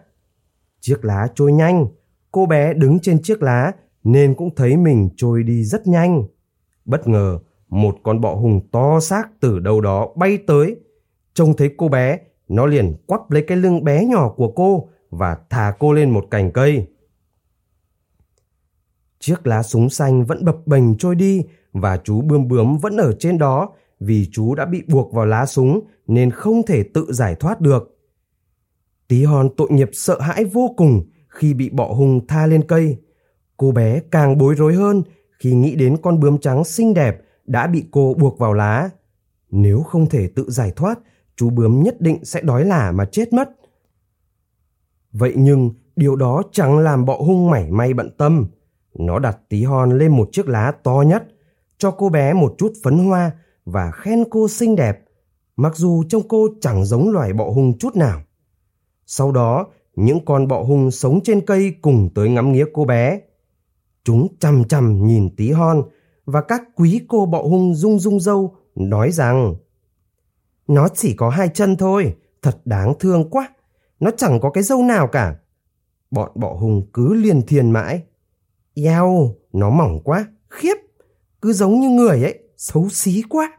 Chiếc 0.80 1.04
lá 1.04 1.28
trôi 1.34 1.52
nhanh, 1.52 1.86
cô 2.32 2.46
bé 2.46 2.74
đứng 2.74 2.98
trên 2.98 3.22
chiếc 3.22 3.42
lá 3.42 3.72
nên 4.04 4.34
cũng 4.34 4.54
thấy 4.54 4.76
mình 4.76 5.08
trôi 5.16 5.42
đi 5.42 5.64
rất 5.64 5.86
nhanh. 5.86 6.24
Bất 6.84 7.08
ngờ, 7.08 7.38
một 7.68 7.96
con 8.02 8.20
bọ 8.20 8.34
hùng 8.34 8.60
to 8.72 9.00
xác 9.00 9.40
từ 9.40 9.58
đâu 9.58 9.80
đó 9.80 10.08
bay 10.16 10.38
tới. 10.46 10.76
Trông 11.34 11.56
thấy 11.56 11.70
cô 11.76 11.88
bé, 11.88 12.18
nó 12.48 12.66
liền 12.66 12.96
quắp 13.06 13.30
lấy 13.30 13.42
cái 13.42 13.56
lưng 13.56 13.84
bé 13.84 14.04
nhỏ 14.04 14.28
của 14.28 14.48
cô 14.48 14.88
và 15.10 15.36
thả 15.50 15.72
cô 15.78 15.92
lên 15.92 16.10
một 16.10 16.26
cành 16.30 16.50
cây. 16.50 16.86
Chiếc 19.18 19.46
lá 19.46 19.62
súng 19.62 19.90
xanh 19.90 20.24
vẫn 20.24 20.44
bập 20.44 20.56
bềnh 20.66 20.98
trôi 20.98 21.14
đi 21.14 21.44
và 21.72 21.96
chú 22.04 22.20
bươm 22.20 22.48
bướm 22.48 22.78
vẫn 22.78 22.96
ở 22.96 23.12
trên 23.18 23.38
đó 23.38 23.72
vì 24.04 24.28
chú 24.32 24.54
đã 24.54 24.64
bị 24.66 24.82
buộc 24.88 25.12
vào 25.12 25.26
lá 25.26 25.46
súng 25.46 25.80
nên 26.06 26.30
không 26.30 26.62
thể 26.66 26.82
tự 26.82 27.06
giải 27.12 27.34
thoát 27.34 27.60
được. 27.60 27.98
Tí 29.08 29.24
hon 29.24 29.48
tội 29.56 29.68
nghiệp 29.70 29.90
sợ 29.92 30.20
hãi 30.20 30.44
vô 30.44 30.74
cùng 30.76 31.02
khi 31.28 31.54
bị 31.54 31.70
bọ 31.70 31.92
hung 31.92 32.26
tha 32.26 32.46
lên 32.46 32.62
cây. 32.68 32.96
Cô 33.56 33.72
bé 33.72 34.00
càng 34.10 34.38
bối 34.38 34.54
rối 34.54 34.74
hơn 34.74 35.02
khi 35.38 35.54
nghĩ 35.54 35.76
đến 35.76 35.96
con 36.02 36.20
bướm 36.20 36.38
trắng 36.38 36.64
xinh 36.64 36.94
đẹp 36.94 37.22
đã 37.46 37.66
bị 37.66 37.84
cô 37.90 38.14
buộc 38.14 38.38
vào 38.38 38.52
lá. 38.52 38.90
Nếu 39.50 39.82
không 39.82 40.08
thể 40.08 40.28
tự 40.28 40.50
giải 40.50 40.72
thoát, 40.76 40.98
chú 41.36 41.50
bướm 41.50 41.82
nhất 41.82 42.00
định 42.00 42.24
sẽ 42.24 42.40
đói 42.40 42.64
lả 42.64 42.92
mà 42.92 43.04
chết 43.04 43.32
mất. 43.32 43.50
Vậy 45.12 45.32
nhưng 45.36 45.70
điều 45.96 46.16
đó 46.16 46.42
chẳng 46.52 46.78
làm 46.78 47.04
bọ 47.04 47.16
hung 47.16 47.50
mảy 47.50 47.70
may 47.70 47.94
bận 47.94 48.10
tâm. 48.18 48.46
Nó 48.94 49.18
đặt 49.18 49.38
tí 49.48 49.64
hon 49.64 49.98
lên 49.98 50.16
một 50.16 50.28
chiếc 50.32 50.48
lá 50.48 50.72
to 50.82 51.04
nhất, 51.06 51.24
cho 51.78 51.90
cô 51.90 52.08
bé 52.08 52.32
một 52.32 52.54
chút 52.58 52.72
phấn 52.82 52.98
hoa 52.98 53.30
và 53.64 53.90
khen 53.90 54.24
cô 54.30 54.48
xinh 54.48 54.76
đẹp, 54.76 55.04
mặc 55.56 55.76
dù 55.76 56.04
trông 56.08 56.28
cô 56.28 56.48
chẳng 56.60 56.84
giống 56.84 57.10
loài 57.10 57.32
bọ 57.32 57.50
hung 57.50 57.78
chút 57.78 57.96
nào. 57.96 58.22
Sau 59.06 59.32
đó, 59.32 59.66
những 59.96 60.24
con 60.24 60.48
bọ 60.48 60.62
hung 60.62 60.90
sống 60.90 61.20
trên 61.24 61.46
cây 61.46 61.74
cùng 61.82 62.08
tới 62.14 62.28
ngắm 62.30 62.52
nghía 62.52 62.64
cô 62.72 62.84
bé. 62.84 63.20
Chúng 64.04 64.28
chằm 64.38 64.64
chằm 64.64 65.06
nhìn 65.06 65.36
tí 65.36 65.50
hon 65.50 65.82
và 66.24 66.40
các 66.40 66.62
quý 66.76 67.00
cô 67.08 67.26
bọ 67.26 67.42
hung 67.42 67.74
rung 67.74 67.98
rung 67.98 68.20
dâu 68.20 68.54
nói 68.74 69.10
rằng 69.12 69.54
Nó 70.68 70.88
chỉ 70.88 71.14
có 71.14 71.28
hai 71.28 71.48
chân 71.48 71.76
thôi, 71.76 72.16
thật 72.42 72.60
đáng 72.64 72.94
thương 73.00 73.30
quá, 73.30 73.48
nó 74.00 74.10
chẳng 74.16 74.40
có 74.40 74.50
cái 74.50 74.62
dâu 74.62 74.82
nào 74.82 75.06
cả. 75.06 75.36
Bọn 76.10 76.30
bọ 76.34 76.54
hung 76.54 76.82
cứ 76.92 77.14
liền 77.14 77.42
thiền 77.46 77.70
mãi. 77.70 78.02
Eo, 78.74 79.34
nó 79.52 79.70
mỏng 79.70 80.00
quá, 80.04 80.26
khiếp, 80.50 80.74
cứ 81.42 81.52
giống 81.52 81.80
như 81.80 81.88
người 81.88 82.22
ấy, 82.22 82.38
xấu 82.62 82.88
xí 82.88 83.22
quá. 83.28 83.58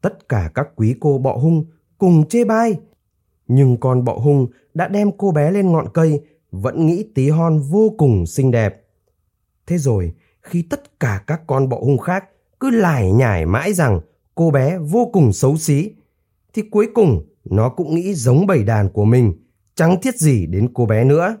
Tất 0.00 0.28
cả 0.28 0.50
các 0.54 0.68
quý 0.76 0.94
cô 1.00 1.18
bọ 1.18 1.36
hung 1.36 1.64
cùng 1.98 2.28
chê 2.28 2.44
bai. 2.44 2.78
Nhưng 3.48 3.76
con 3.80 4.04
bọ 4.04 4.18
hung 4.18 4.46
đã 4.74 4.88
đem 4.88 5.10
cô 5.18 5.32
bé 5.32 5.50
lên 5.50 5.72
ngọn 5.72 5.88
cây 5.94 6.20
vẫn 6.50 6.86
nghĩ 6.86 7.06
tí 7.14 7.28
hon 7.28 7.58
vô 7.58 7.94
cùng 7.98 8.26
xinh 8.26 8.50
đẹp. 8.50 8.86
Thế 9.66 9.78
rồi, 9.78 10.14
khi 10.42 10.62
tất 10.62 11.00
cả 11.00 11.24
các 11.26 11.42
con 11.46 11.68
bọ 11.68 11.76
hung 11.76 11.98
khác 11.98 12.24
cứ 12.60 12.70
lải 12.70 13.12
nhải 13.12 13.46
mãi 13.46 13.72
rằng 13.72 14.00
cô 14.34 14.50
bé 14.50 14.78
vô 14.78 15.10
cùng 15.12 15.32
xấu 15.32 15.56
xí, 15.56 15.90
thì 16.54 16.62
cuối 16.70 16.88
cùng 16.94 17.26
nó 17.44 17.68
cũng 17.68 17.94
nghĩ 17.94 18.14
giống 18.14 18.46
bầy 18.46 18.64
đàn 18.64 18.88
của 18.88 19.04
mình, 19.04 19.32
chẳng 19.74 20.00
thiết 20.02 20.16
gì 20.16 20.46
đến 20.46 20.68
cô 20.74 20.86
bé 20.86 21.04
nữa. 21.04 21.36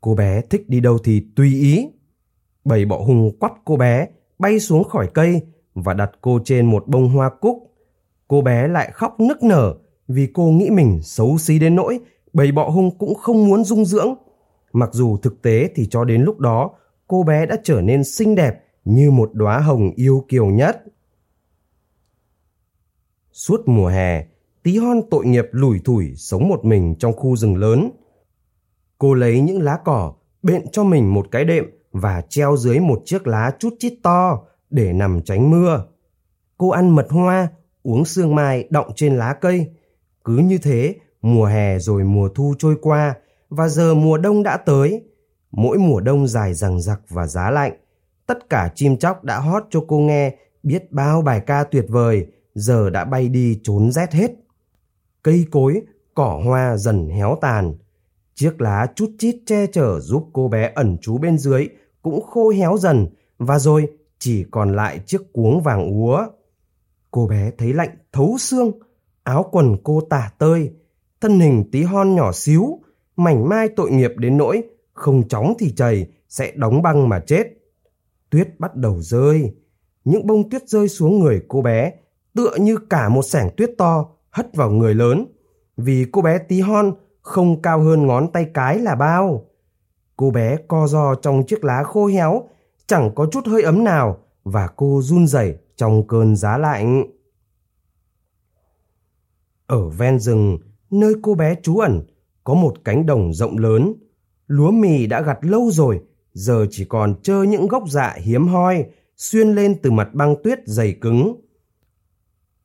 Cô 0.00 0.14
bé 0.14 0.40
thích 0.40 0.68
đi 0.68 0.80
đâu 0.80 0.98
thì 1.04 1.26
tùy 1.36 1.48
ý. 1.48 1.88
Bầy 2.68 2.84
bọ 2.84 2.96
hung 2.96 3.38
quắp 3.38 3.52
cô 3.64 3.76
bé, 3.76 4.08
bay 4.38 4.60
xuống 4.60 4.84
khỏi 4.84 5.08
cây 5.14 5.42
và 5.74 5.94
đặt 5.94 6.10
cô 6.20 6.40
trên 6.44 6.66
một 6.66 6.88
bông 6.88 7.08
hoa 7.08 7.30
cúc. 7.40 7.58
Cô 8.28 8.40
bé 8.42 8.68
lại 8.68 8.90
khóc 8.92 9.20
nức 9.20 9.42
nở 9.42 9.74
vì 10.08 10.28
cô 10.34 10.42
nghĩ 10.42 10.70
mình 10.70 11.00
xấu 11.02 11.38
xí 11.38 11.58
đến 11.58 11.76
nỗi 11.76 12.00
bầy 12.32 12.52
bọ 12.52 12.68
hung 12.68 12.98
cũng 12.98 13.14
không 13.14 13.48
muốn 13.48 13.64
dung 13.64 13.84
dưỡng. 13.84 14.14
Mặc 14.72 14.90
dù 14.92 15.16
thực 15.16 15.42
tế 15.42 15.70
thì 15.74 15.86
cho 15.90 16.04
đến 16.04 16.22
lúc 16.22 16.38
đó 16.38 16.70
cô 17.06 17.22
bé 17.22 17.46
đã 17.46 17.56
trở 17.64 17.80
nên 17.80 18.04
xinh 18.04 18.34
đẹp 18.34 18.54
như 18.84 19.10
một 19.10 19.30
đóa 19.34 19.58
hồng 19.58 19.90
yêu 19.96 20.24
kiều 20.28 20.46
nhất. 20.46 20.84
Suốt 23.32 23.60
mùa 23.66 23.88
hè, 23.88 24.26
tí 24.62 24.78
hon 24.78 25.00
tội 25.10 25.26
nghiệp 25.26 25.46
lủi 25.50 25.80
thủi 25.84 26.14
sống 26.16 26.48
một 26.48 26.64
mình 26.64 26.94
trong 26.98 27.12
khu 27.12 27.36
rừng 27.36 27.56
lớn. 27.56 27.90
Cô 28.98 29.14
lấy 29.14 29.40
những 29.40 29.62
lá 29.62 29.78
cỏ, 29.84 30.14
bện 30.42 30.66
cho 30.72 30.84
mình 30.84 31.14
một 31.14 31.26
cái 31.30 31.44
đệm 31.44 31.77
và 31.92 32.22
treo 32.28 32.56
dưới 32.56 32.80
một 32.80 33.02
chiếc 33.04 33.26
lá 33.26 33.50
chút 33.58 33.74
chít 33.78 33.94
to 34.02 34.40
để 34.70 34.92
nằm 34.92 35.22
tránh 35.22 35.50
mưa. 35.50 35.84
Cô 36.58 36.70
ăn 36.70 36.90
mật 36.90 37.06
hoa, 37.10 37.48
uống 37.82 38.04
sương 38.04 38.34
mai 38.34 38.68
đọng 38.70 38.90
trên 38.96 39.16
lá 39.16 39.32
cây. 39.40 39.66
Cứ 40.24 40.36
như 40.36 40.58
thế, 40.58 40.94
mùa 41.22 41.44
hè 41.44 41.78
rồi 41.78 42.04
mùa 42.04 42.28
thu 42.28 42.54
trôi 42.58 42.76
qua 42.82 43.14
và 43.48 43.68
giờ 43.68 43.94
mùa 43.94 44.18
đông 44.18 44.42
đã 44.42 44.56
tới. 44.56 45.02
Mỗi 45.50 45.78
mùa 45.78 46.00
đông 46.00 46.26
dài 46.26 46.54
rằng 46.54 46.80
giặc 46.80 47.00
và 47.08 47.26
giá 47.26 47.50
lạnh. 47.50 47.72
Tất 48.26 48.50
cả 48.50 48.72
chim 48.74 48.96
chóc 48.96 49.24
đã 49.24 49.40
hót 49.40 49.62
cho 49.70 49.84
cô 49.88 49.98
nghe 49.98 50.34
biết 50.62 50.92
bao 50.92 51.22
bài 51.22 51.40
ca 51.40 51.64
tuyệt 51.64 51.84
vời, 51.88 52.26
giờ 52.54 52.90
đã 52.90 53.04
bay 53.04 53.28
đi 53.28 53.60
trốn 53.62 53.92
rét 53.92 54.12
hết. 54.12 54.30
Cây 55.22 55.46
cối, 55.50 55.82
cỏ 56.14 56.40
hoa 56.44 56.76
dần 56.76 57.08
héo 57.08 57.38
tàn. 57.40 57.74
Chiếc 58.38 58.60
lá 58.60 58.86
chút 58.94 59.10
chít 59.18 59.36
che 59.46 59.66
chở 59.66 60.00
giúp 60.00 60.30
cô 60.32 60.48
bé 60.48 60.72
ẩn 60.74 60.96
trú 61.00 61.18
bên 61.18 61.38
dưới 61.38 61.68
cũng 62.02 62.22
khô 62.22 62.50
héo 62.50 62.76
dần 62.78 63.06
và 63.38 63.58
rồi 63.58 63.86
chỉ 64.18 64.44
còn 64.50 64.76
lại 64.76 65.00
chiếc 65.06 65.32
cuống 65.32 65.60
vàng 65.60 65.90
úa. 65.90 66.26
Cô 67.10 67.26
bé 67.26 67.50
thấy 67.58 67.72
lạnh 67.72 67.96
thấu 68.12 68.36
xương, 68.38 68.72
áo 69.22 69.48
quần 69.52 69.76
cô 69.84 70.00
tả 70.00 70.32
tơi, 70.38 70.70
thân 71.20 71.40
hình 71.40 71.64
tí 71.72 71.82
hon 71.82 72.14
nhỏ 72.14 72.32
xíu, 72.32 72.80
mảnh 73.16 73.48
mai 73.48 73.68
tội 73.68 73.90
nghiệp 73.90 74.12
đến 74.16 74.36
nỗi 74.36 74.62
không 74.92 75.28
chóng 75.28 75.54
thì 75.58 75.72
chảy 75.76 76.06
sẽ 76.28 76.52
đóng 76.56 76.82
băng 76.82 77.08
mà 77.08 77.20
chết. 77.20 77.46
Tuyết 78.30 78.48
bắt 78.58 78.76
đầu 78.76 79.00
rơi, 79.00 79.54
những 80.04 80.26
bông 80.26 80.50
tuyết 80.50 80.68
rơi 80.68 80.88
xuống 80.88 81.18
người 81.18 81.42
cô 81.48 81.62
bé 81.62 81.92
tựa 82.34 82.56
như 82.60 82.76
cả 82.90 83.08
một 83.08 83.22
sảng 83.22 83.50
tuyết 83.56 83.70
to 83.78 84.08
hất 84.30 84.56
vào 84.56 84.70
người 84.70 84.94
lớn 84.94 85.26
vì 85.76 86.06
cô 86.12 86.22
bé 86.22 86.38
tí 86.38 86.60
hon 86.60 86.94
không 87.28 87.62
cao 87.62 87.80
hơn 87.80 88.06
ngón 88.06 88.32
tay 88.32 88.46
cái 88.54 88.78
là 88.78 88.94
bao. 88.94 89.44
Cô 90.16 90.30
bé 90.30 90.56
co 90.68 90.86
ro 90.86 91.14
trong 91.14 91.46
chiếc 91.46 91.64
lá 91.64 91.82
khô 91.82 92.06
héo, 92.06 92.48
chẳng 92.86 93.10
có 93.14 93.26
chút 93.32 93.46
hơi 93.46 93.62
ấm 93.62 93.84
nào 93.84 94.18
và 94.44 94.68
cô 94.76 95.00
run 95.02 95.26
rẩy 95.26 95.58
trong 95.76 96.06
cơn 96.06 96.36
giá 96.36 96.58
lạnh. 96.58 97.04
Ở 99.66 99.88
ven 99.88 100.18
rừng, 100.18 100.58
nơi 100.90 101.14
cô 101.22 101.34
bé 101.34 101.54
trú 101.62 101.78
ẩn, 101.78 102.02
có 102.44 102.54
một 102.54 102.74
cánh 102.84 103.06
đồng 103.06 103.34
rộng 103.34 103.58
lớn. 103.58 103.94
Lúa 104.46 104.70
mì 104.70 105.06
đã 105.06 105.20
gặt 105.20 105.38
lâu 105.42 105.70
rồi, 105.70 106.00
giờ 106.32 106.66
chỉ 106.70 106.84
còn 106.84 107.14
trơ 107.22 107.42
những 107.42 107.68
gốc 107.68 107.82
dạ 107.88 108.16
hiếm 108.18 108.48
hoi, 108.48 108.84
xuyên 109.16 109.48
lên 109.48 109.76
từ 109.82 109.90
mặt 109.90 110.08
băng 110.12 110.34
tuyết 110.44 110.58
dày 110.66 110.92
cứng. 111.00 111.40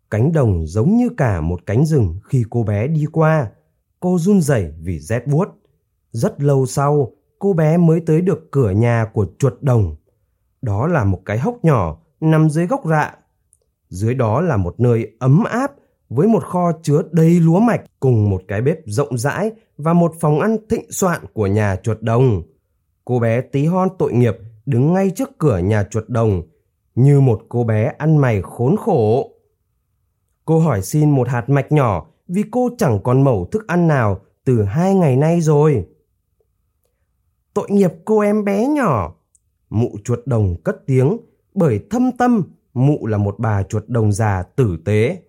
Cánh 0.10 0.32
đồng 0.32 0.66
giống 0.68 0.98
như 0.98 1.10
cả 1.18 1.42
một 1.42 1.66
cánh 1.66 1.86
rừng 1.86 2.20
khi 2.24 2.44
cô 2.50 2.64
bé 2.64 2.88
đi 2.88 3.06
qua. 3.12 3.52
Cô 4.04 4.18
run 4.20 4.42
rẩy 4.42 4.74
vì 4.80 5.00
rét 5.00 5.28
buốt. 5.28 5.48
Rất 6.12 6.42
lâu 6.42 6.66
sau, 6.66 7.12
cô 7.40 7.54
bé 7.54 7.78
mới 7.78 8.00
tới 8.00 8.22
được 8.22 8.52
cửa 8.52 8.72
nhà 8.72 9.06
của 9.14 9.28
chuột 9.40 9.54
đồng. 9.62 9.96
Đó 10.62 10.88
là 10.88 11.04
một 11.04 11.22
cái 11.26 11.40
hốc 11.40 11.66
nhỏ 11.66 11.98
nằm 12.20 12.50
dưới 12.50 12.68
gốc 12.68 12.86
rạ. 12.86 13.16
Dưới 13.90 14.14
đó 14.14 14.42
là 14.42 14.58
một 14.58 14.80
nơi 14.80 15.12
ấm 15.20 15.44
áp 15.44 15.72
với 16.10 16.28
một 16.28 16.44
kho 16.44 16.72
chứa 16.82 17.02
đầy 17.12 17.40
lúa 17.40 17.60
mạch 17.60 17.82
cùng 18.00 18.30
một 18.30 18.42
cái 18.48 18.62
bếp 18.62 18.78
rộng 18.86 19.18
rãi 19.18 19.52
và 19.78 19.94
một 19.94 20.14
phòng 20.20 20.40
ăn 20.40 20.58
thịnh 20.70 20.92
soạn 20.92 21.22
của 21.34 21.48
nhà 21.48 21.76
chuột 21.76 22.02
đồng. 22.02 22.44
Cô 23.06 23.20
bé 23.20 23.42
tí 23.42 23.66
hon 23.66 23.90
tội 24.00 24.14
nghiệp 24.14 24.36
đứng 24.66 24.94
ngay 24.94 25.12
trước 25.16 25.38
cửa 25.38 25.58
nhà 25.58 25.84
chuột 25.84 26.10
đồng 26.10 26.42
như 26.96 27.22
một 27.22 27.42
cô 27.50 27.64
bé 27.64 27.94
ăn 27.98 28.18
mày 28.18 28.42
khốn 28.42 28.76
khổ. 28.78 29.32
Cô 30.46 30.60
hỏi 30.60 30.82
xin 30.82 31.10
một 31.10 31.28
hạt 31.28 31.50
mạch 31.50 31.72
nhỏ 31.72 32.13
vì 32.28 32.44
cô 32.52 32.70
chẳng 32.78 33.00
còn 33.04 33.24
mẩu 33.24 33.46
thức 33.52 33.68
ăn 33.68 33.88
nào 33.88 34.22
từ 34.46 34.64
hai 34.64 34.96
ngày 34.96 35.16
nay 35.16 35.42
rồi. 35.42 35.86
Tội 37.54 37.72
nghiệp 37.72 37.92
cô 38.06 38.20
em 38.20 38.44
bé 38.44 38.68
nhỏ. 38.68 39.16
Mụ 39.70 39.98
chuột 40.04 40.20
đồng 40.26 40.56
cất 40.64 40.76
tiếng 40.86 41.18
bởi 41.54 41.86
thâm 41.90 42.12
tâm 42.12 42.44
mụ 42.74 43.08
là 43.08 43.18
một 43.18 43.36
bà 43.40 43.64
chuột 43.64 43.84
đồng 43.88 44.12
già 44.12 44.44
tử 44.44 44.78
tế. 44.86 45.24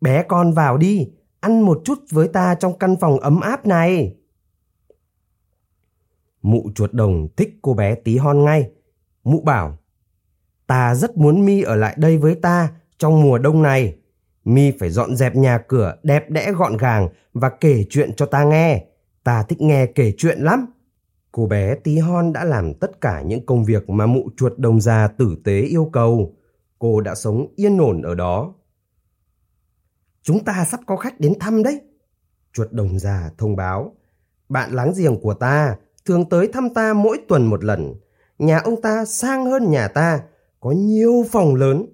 Bé 0.00 0.22
con 0.22 0.52
vào 0.52 0.76
đi, 0.76 1.10
ăn 1.40 1.60
một 1.60 1.80
chút 1.84 1.98
với 2.10 2.28
ta 2.28 2.54
trong 2.54 2.78
căn 2.78 2.96
phòng 3.00 3.20
ấm 3.20 3.40
áp 3.40 3.66
này. 3.66 4.16
Mụ 6.42 6.70
chuột 6.74 6.92
đồng 6.92 7.28
thích 7.36 7.58
cô 7.62 7.74
bé 7.74 7.94
tí 7.94 8.16
hon 8.16 8.44
ngay. 8.44 8.70
Mụ 9.24 9.40
bảo, 9.40 9.78
ta 10.66 10.94
rất 10.94 11.16
muốn 11.16 11.46
mi 11.46 11.62
ở 11.62 11.74
lại 11.74 11.94
đây 11.98 12.18
với 12.18 12.34
ta 12.34 12.72
trong 12.98 13.22
mùa 13.22 13.38
đông 13.38 13.62
này. 13.62 13.96
Mi 14.46 14.72
phải 14.78 14.90
dọn 14.90 15.16
dẹp 15.16 15.36
nhà 15.36 15.58
cửa 15.58 15.96
đẹp 16.02 16.30
đẽ 16.30 16.52
gọn 16.52 16.76
gàng 16.76 17.08
và 17.32 17.48
kể 17.48 17.84
chuyện 17.90 18.10
cho 18.16 18.26
ta 18.26 18.44
nghe. 18.44 18.84
Ta 19.24 19.42
thích 19.42 19.60
nghe 19.60 19.86
kể 19.86 20.12
chuyện 20.18 20.38
lắm. 20.38 20.66
Cô 21.32 21.46
bé 21.46 21.74
tí 21.74 21.98
hon 21.98 22.32
đã 22.32 22.44
làm 22.44 22.74
tất 22.74 23.00
cả 23.00 23.22
những 23.22 23.46
công 23.46 23.64
việc 23.64 23.90
mà 23.90 24.06
mụ 24.06 24.30
chuột 24.36 24.58
đồng 24.58 24.80
già 24.80 25.08
tử 25.08 25.36
tế 25.44 25.60
yêu 25.60 25.90
cầu. 25.92 26.34
Cô 26.78 27.00
đã 27.00 27.14
sống 27.14 27.46
yên 27.56 27.78
ổn 27.78 28.02
ở 28.02 28.14
đó. 28.14 28.54
Chúng 30.22 30.44
ta 30.44 30.66
sắp 30.70 30.80
có 30.86 30.96
khách 30.96 31.20
đến 31.20 31.32
thăm 31.40 31.62
đấy. 31.62 31.80
Chuột 32.52 32.72
đồng 32.72 32.98
già 32.98 33.30
thông 33.38 33.56
báo. 33.56 33.94
Bạn 34.48 34.72
láng 34.72 34.92
giềng 34.96 35.20
của 35.20 35.34
ta 35.34 35.76
thường 36.04 36.28
tới 36.28 36.48
thăm 36.52 36.74
ta 36.74 36.94
mỗi 36.94 37.18
tuần 37.28 37.46
một 37.46 37.64
lần. 37.64 37.94
Nhà 38.38 38.58
ông 38.58 38.82
ta 38.82 39.04
sang 39.04 39.44
hơn 39.44 39.70
nhà 39.70 39.88
ta, 39.88 40.20
có 40.60 40.70
nhiều 40.70 41.24
phòng 41.32 41.54
lớn. 41.54 41.86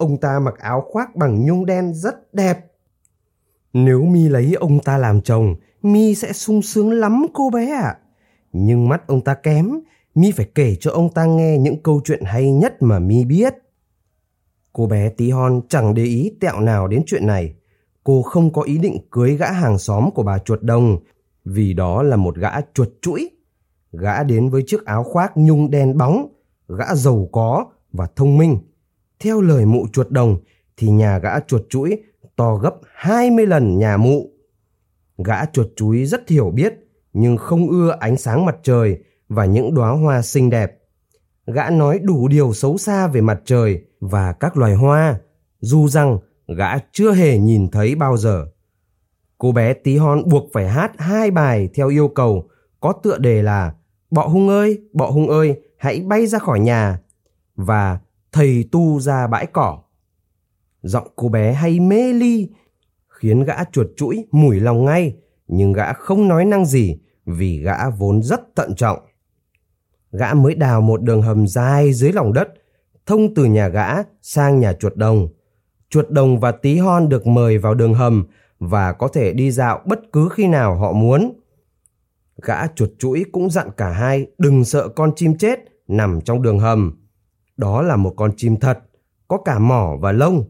Ông 0.00 0.16
ta 0.16 0.40
mặc 0.40 0.58
áo 0.58 0.84
khoác 0.88 1.16
bằng 1.16 1.46
nhung 1.46 1.66
đen 1.66 1.94
rất 1.94 2.34
đẹp. 2.34 2.58
Nếu 3.72 4.02
mi 4.02 4.28
lấy 4.28 4.54
ông 4.54 4.80
ta 4.80 4.98
làm 4.98 5.20
chồng, 5.20 5.54
mi 5.82 6.14
sẽ 6.14 6.32
sung 6.32 6.62
sướng 6.62 6.92
lắm 6.92 7.26
cô 7.34 7.50
bé 7.50 7.70
ạ. 7.70 7.80
À. 7.82 7.98
Nhưng 8.52 8.88
mắt 8.88 9.06
ông 9.06 9.20
ta 9.20 9.34
kém, 9.34 9.80
mi 10.14 10.32
phải 10.32 10.50
kể 10.54 10.76
cho 10.80 10.90
ông 10.90 11.12
ta 11.12 11.24
nghe 11.24 11.58
những 11.58 11.82
câu 11.82 12.00
chuyện 12.04 12.22
hay 12.24 12.52
nhất 12.52 12.82
mà 12.82 12.98
mi 12.98 13.24
biết. 13.24 13.54
Cô 14.72 14.86
bé 14.86 15.08
tí 15.08 15.30
hon 15.30 15.60
chẳng 15.68 15.94
để 15.94 16.04
ý 16.04 16.36
tẹo 16.40 16.60
nào 16.60 16.88
đến 16.88 17.02
chuyện 17.06 17.26
này. 17.26 17.54
Cô 18.04 18.22
không 18.22 18.52
có 18.52 18.62
ý 18.62 18.78
định 18.78 18.98
cưới 19.10 19.36
gã 19.36 19.52
hàng 19.52 19.78
xóm 19.78 20.10
của 20.14 20.22
bà 20.22 20.38
chuột 20.38 20.62
đồng, 20.62 20.98
vì 21.44 21.72
đó 21.72 22.02
là 22.02 22.16
một 22.16 22.36
gã 22.36 22.50
chuột 22.74 22.88
chuỗi. 23.02 23.30
Gã 23.92 24.22
đến 24.22 24.48
với 24.50 24.62
chiếc 24.66 24.84
áo 24.84 25.04
khoác 25.04 25.32
nhung 25.36 25.70
đen 25.70 25.98
bóng, 25.98 26.32
gã 26.68 26.94
giàu 26.94 27.28
có 27.32 27.66
và 27.92 28.06
thông 28.16 28.38
minh. 28.38 28.58
Theo 29.20 29.40
lời 29.40 29.66
mụ 29.66 29.86
chuột 29.92 30.10
đồng 30.10 30.38
thì 30.76 30.90
nhà 30.90 31.18
gã 31.18 31.40
chuột 31.40 31.62
chuỗi 31.68 31.98
to 32.36 32.56
gấp 32.56 32.74
20 32.94 33.46
lần 33.46 33.78
nhà 33.78 33.96
mụ. 33.96 34.30
Gã 35.24 35.44
chuột 35.44 35.66
chuối 35.76 36.04
rất 36.06 36.28
hiểu 36.28 36.50
biết 36.50 36.74
nhưng 37.12 37.36
không 37.36 37.68
ưa 37.68 37.96
ánh 38.00 38.16
sáng 38.16 38.44
mặt 38.44 38.56
trời 38.62 38.98
và 39.28 39.44
những 39.44 39.74
đóa 39.74 39.90
hoa 39.90 40.22
xinh 40.22 40.50
đẹp. 40.50 40.78
Gã 41.46 41.70
nói 41.70 41.98
đủ 41.98 42.28
điều 42.28 42.52
xấu 42.52 42.78
xa 42.78 43.06
về 43.06 43.20
mặt 43.20 43.40
trời 43.44 43.84
và 44.00 44.32
các 44.32 44.56
loài 44.56 44.74
hoa, 44.74 45.20
dù 45.60 45.88
rằng 45.88 46.18
gã 46.56 46.78
chưa 46.92 47.12
hề 47.12 47.38
nhìn 47.38 47.68
thấy 47.68 47.94
bao 47.94 48.16
giờ. 48.16 48.46
Cô 49.38 49.52
bé 49.52 49.74
tí 49.74 49.96
hon 49.96 50.28
buộc 50.28 50.44
phải 50.52 50.68
hát 50.68 50.92
hai 50.98 51.30
bài 51.30 51.68
theo 51.74 51.88
yêu 51.88 52.08
cầu 52.08 52.48
có 52.80 52.92
tựa 52.92 53.18
đề 53.18 53.42
là 53.42 53.72
Bọ 54.10 54.26
hung 54.26 54.48
ơi, 54.48 54.78
bọ 54.92 55.10
hung 55.10 55.28
ơi, 55.28 55.60
hãy 55.76 56.00
bay 56.00 56.26
ra 56.26 56.38
khỏi 56.38 56.60
nhà 56.60 56.98
và 57.56 57.98
thầy 58.32 58.68
tu 58.72 59.00
ra 59.00 59.26
bãi 59.26 59.46
cỏ. 59.46 59.78
Giọng 60.82 61.08
cô 61.16 61.28
bé 61.28 61.52
hay 61.52 61.80
mê 61.80 62.12
ly 62.12 62.48
khiến 63.08 63.44
gã 63.44 63.64
chuột 63.64 63.86
chuỗi 63.96 64.24
mùi 64.30 64.60
lòng 64.60 64.84
ngay 64.84 65.16
nhưng 65.48 65.72
gã 65.72 65.92
không 65.92 66.28
nói 66.28 66.44
năng 66.44 66.64
gì 66.64 66.98
vì 67.26 67.58
gã 67.58 67.90
vốn 67.90 68.22
rất 68.22 68.40
thận 68.56 68.74
trọng. 68.74 68.98
Gã 70.12 70.34
mới 70.34 70.54
đào 70.54 70.80
một 70.80 71.02
đường 71.02 71.22
hầm 71.22 71.46
dài 71.46 71.92
dưới 71.92 72.12
lòng 72.12 72.32
đất, 72.32 72.48
thông 73.06 73.34
từ 73.34 73.44
nhà 73.44 73.68
gã 73.68 73.88
sang 74.22 74.60
nhà 74.60 74.72
chuột 74.72 74.96
đồng. 74.96 75.28
Chuột 75.90 76.10
đồng 76.10 76.40
và 76.40 76.52
tí 76.52 76.78
hon 76.78 77.08
được 77.08 77.26
mời 77.26 77.58
vào 77.58 77.74
đường 77.74 77.94
hầm 77.94 78.26
và 78.58 78.92
có 78.92 79.08
thể 79.08 79.32
đi 79.32 79.50
dạo 79.50 79.80
bất 79.86 80.00
cứ 80.12 80.28
khi 80.32 80.46
nào 80.46 80.74
họ 80.74 80.92
muốn. 80.92 81.32
Gã 82.42 82.66
chuột 82.66 82.90
chuỗi 82.98 83.24
cũng 83.32 83.50
dặn 83.50 83.70
cả 83.76 83.90
hai 83.90 84.26
đừng 84.38 84.64
sợ 84.64 84.88
con 84.88 85.12
chim 85.16 85.38
chết 85.38 85.58
nằm 85.88 86.20
trong 86.20 86.42
đường 86.42 86.58
hầm. 86.58 86.99
Đó 87.60 87.82
là 87.82 87.96
một 87.96 88.14
con 88.16 88.32
chim 88.36 88.56
thật, 88.56 88.78
có 89.28 89.38
cả 89.38 89.58
mỏ 89.58 89.96
và 90.00 90.12
lông. 90.12 90.44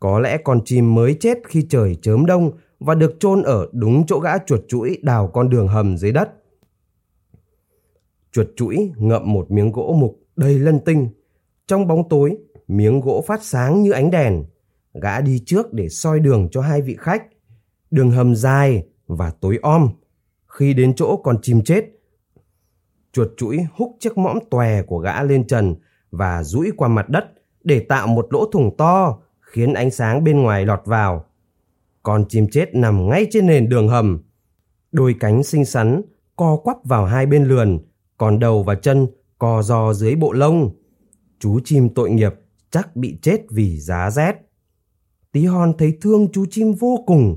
Có 0.00 0.18
lẽ 0.18 0.38
con 0.44 0.60
chim 0.64 0.94
mới 0.94 1.16
chết 1.20 1.38
khi 1.48 1.66
trời 1.70 1.94
chớm 2.02 2.26
đông 2.26 2.50
và 2.80 2.94
được 2.94 3.16
chôn 3.20 3.42
ở 3.42 3.68
đúng 3.72 4.06
chỗ 4.06 4.18
gã 4.18 4.38
chuột 4.38 4.60
chuỗi 4.68 4.98
đào 5.02 5.28
con 5.28 5.50
đường 5.50 5.68
hầm 5.68 5.98
dưới 5.98 6.12
đất. 6.12 6.30
Chuột 8.32 8.46
chuỗi 8.56 8.92
ngậm 8.96 9.32
một 9.32 9.50
miếng 9.50 9.72
gỗ 9.72 9.96
mục 10.00 10.20
đầy 10.36 10.58
lân 10.58 10.80
tinh. 10.80 11.08
Trong 11.66 11.86
bóng 11.86 12.08
tối, 12.08 12.36
miếng 12.68 13.00
gỗ 13.00 13.24
phát 13.26 13.42
sáng 13.42 13.82
như 13.82 13.90
ánh 13.90 14.10
đèn. 14.10 14.44
Gã 15.02 15.20
đi 15.20 15.42
trước 15.46 15.72
để 15.72 15.88
soi 15.88 16.20
đường 16.20 16.48
cho 16.50 16.60
hai 16.60 16.82
vị 16.82 16.96
khách. 16.98 17.22
Đường 17.90 18.10
hầm 18.10 18.34
dài 18.34 18.86
và 19.06 19.30
tối 19.30 19.58
om. 19.62 19.88
Khi 20.46 20.74
đến 20.74 20.94
chỗ 20.94 21.16
con 21.16 21.38
chim 21.42 21.62
chết, 21.64 21.84
chuột 23.12 23.28
chuỗi 23.36 23.66
húc 23.72 23.96
chiếc 24.00 24.18
mõm 24.18 24.38
tòe 24.50 24.82
của 24.82 24.98
gã 24.98 25.22
lên 25.22 25.46
trần 25.46 25.74
và 26.10 26.42
duỗi 26.42 26.70
qua 26.76 26.88
mặt 26.88 27.08
đất 27.08 27.24
để 27.64 27.80
tạo 27.80 28.06
một 28.06 28.26
lỗ 28.30 28.50
thủng 28.52 28.76
to 28.76 29.18
khiến 29.40 29.74
ánh 29.74 29.90
sáng 29.90 30.24
bên 30.24 30.42
ngoài 30.42 30.66
lọt 30.66 30.80
vào. 30.84 31.24
Con 32.02 32.24
chim 32.28 32.46
chết 32.50 32.74
nằm 32.74 33.08
ngay 33.08 33.26
trên 33.30 33.46
nền 33.46 33.68
đường 33.68 33.88
hầm. 33.88 34.22
Đôi 34.92 35.14
cánh 35.20 35.42
xinh 35.42 35.64
xắn 35.64 36.02
co 36.36 36.56
quắp 36.56 36.76
vào 36.84 37.04
hai 37.04 37.26
bên 37.26 37.44
lườn, 37.44 37.78
còn 38.16 38.38
đầu 38.38 38.62
và 38.62 38.74
chân 38.74 39.06
co 39.38 39.62
do 39.62 39.92
dưới 39.92 40.14
bộ 40.14 40.32
lông. 40.32 40.70
Chú 41.38 41.60
chim 41.64 41.88
tội 41.94 42.10
nghiệp 42.10 42.34
chắc 42.70 42.96
bị 42.96 43.18
chết 43.22 43.40
vì 43.50 43.80
giá 43.80 44.10
rét. 44.10 44.34
Tí 45.32 45.46
hon 45.46 45.72
thấy 45.78 45.98
thương 46.00 46.32
chú 46.32 46.46
chim 46.50 46.72
vô 46.72 47.04
cùng. 47.06 47.36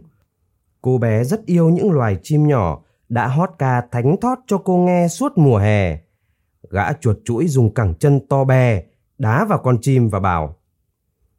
Cô 0.81 0.97
bé 0.97 1.23
rất 1.23 1.45
yêu 1.45 1.69
những 1.69 1.91
loài 1.91 2.17
chim 2.23 2.47
nhỏ 2.47 2.81
đã 3.09 3.27
hót 3.27 3.49
ca 3.59 3.81
thánh 3.91 4.15
thót 4.21 4.39
cho 4.47 4.57
cô 4.57 4.77
nghe 4.77 5.07
suốt 5.07 5.37
mùa 5.37 5.57
hè. 5.57 6.01
Gã 6.69 6.93
chuột 6.93 7.17
chuỗi 7.25 7.47
dùng 7.47 7.73
cẳng 7.73 7.93
chân 7.99 8.27
to 8.27 8.43
bè, 8.43 8.83
đá 9.17 9.45
vào 9.45 9.59
con 9.63 9.77
chim 9.81 10.09
và 10.09 10.19
bảo 10.19 10.55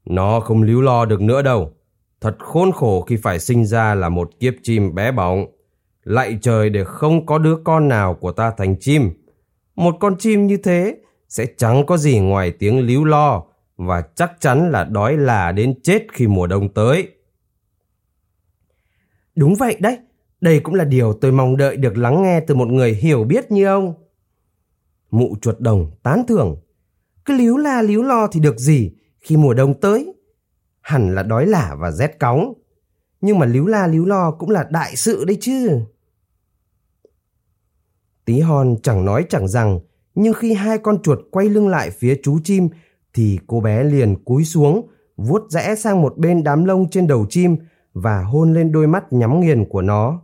Nó 0.04 0.40
không 0.40 0.62
líu 0.62 0.80
lo 0.80 1.04
được 1.04 1.20
nữa 1.20 1.42
đâu. 1.42 1.72
Thật 2.20 2.36
khốn 2.38 2.72
khổ 2.72 3.00
khi 3.00 3.16
phải 3.16 3.38
sinh 3.38 3.66
ra 3.66 3.94
là 3.94 4.08
một 4.08 4.30
kiếp 4.40 4.54
chim 4.62 4.94
bé 4.94 5.12
bỏng. 5.12 5.46
Lạy 6.04 6.38
trời 6.42 6.70
để 6.70 6.84
không 6.84 7.26
có 7.26 7.38
đứa 7.38 7.56
con 7.64 7.88
nào 7.88 8.14
của 8.14 8.32
ta 8.32 8.52
thành 8.56 8.76
chim. 8.80 9.10
Một 9.76 9.94
con 10.00 10.18
chim 10.18 10.46
như 10.46 10.56
thế 10.56 10.96
sẽ 11.28 11.46
chẳng 11.56 11.86
có 11.86 11.96
gì 11.96 12.18
ngoài 12.18 12.52
tiếng 12.58 12.86
líu 12.86 13.04
lo 13.04 13.42
và 13.76 14.02
chắc 14.14 14.32
chắn 14.40 14.70
là 14.70 14.84
đói 14.84 15.16
là 15.16 15.52
đến 15.52 15.74
chết 15.82 16.02
khi 16.12 16.26
mùa 16.26 16.46
đông 16.46 16.68
tới. 16.68 17.08
Đúng 19.34 19.54
vậy 19.54 19.76
đấy, 19.80 19.98
đây 20.40 20.60
cũng 20.60 20.74
là 20.74 20.84
điều 20.84 21.12
tôi 21.12 21.32
mong 21.32 21.56
đợi 21.56 21.76
được 21.76 21.96
lắng 21.96 22.22
nghe 22.22 22.40
từ 22.40 22.54
một 22.54 22.68
người 22.68 22.94
hiểu 22.94 23.24
biết 23.24 23.50
như 23.50 23.66
ông. 23.66 23.94
Mụ 25.12 25.36
chuột 25.40 25.60
đồng 25.60 25.90
tán 26.02 26.24
thưởng. 26.28 26.56
Cứ 27.24 27.34
líu 27.34 27.56
la 27.56 27.82
líu 27.82 28.02
lo 28.02 28.26
thì 28.26 28.40
được 28.40 28.58
gì 28.58 28.92
khi 29.20 29.36
mùa 29.36 29.54
đông 29.54 29.80
tới. 29.80 30.14
Hẳn 30.80 31.14
là 31.14 31.22
đói 31.22 31.46
lả 31.46 31.76
và 31.78 31.90
rét 31.90 32.18
cóng. 32.20 32.54
Nhưng 33.20 33.38
mà 33.38 33.46
líu 33.46 33.66
la 33.66 33.86
líu 33.86 34.04
lo 34.04 34.30
cũng 34.30 34.50
là 34.50 34.68
đại 34.70 34.96
sự 34.96 35.24
đấy 35.24 35.38
chứ. 35.40 35.80
Tí 38.24 38.40
hon 38.40 38.76
chẳng 38.82 39.04
nói 39.04 39.26
chẳng 39.28 39.48
rằng, 39.48 39.80
nhưng 40.14 40.34
khi 40.34 40.54
hai 40.54 40.78
con 40.78 41.02
chuột 41.02 41.18
quay 41.30 41.48
lưng 41.48 41.68
lại 41.68 41.90
phía 41.90 42.20
chú 42.22 42.38
chim 42.44 42.68
thì 43.14 43.38
cô 43.46 43.60
bé 43.60 43.84
liền 43.84 44.24
cúi 44.24 44.44
xuống, 44.44 44.88
vuốt 45.16 45.50
rẽ 45.50 45.74
sang 45.74 46.02
một 46.02 46.18
bên 46.18 46.44
đám 46.44 46.64
lông 46.64 46.90
trên 46.90 47.06
đầu 47.06 47.26
chim 47.28 47.56
và 47.92 48.22
hôn 48.22 48.54
lên 48.54 48.72
đôi 48.72 48.86
mắt 48.86 49.12
nhắm 49.12 49.40
nghiền 49.40 49.64
của 49.68 49.82
nó. 49.82 50.22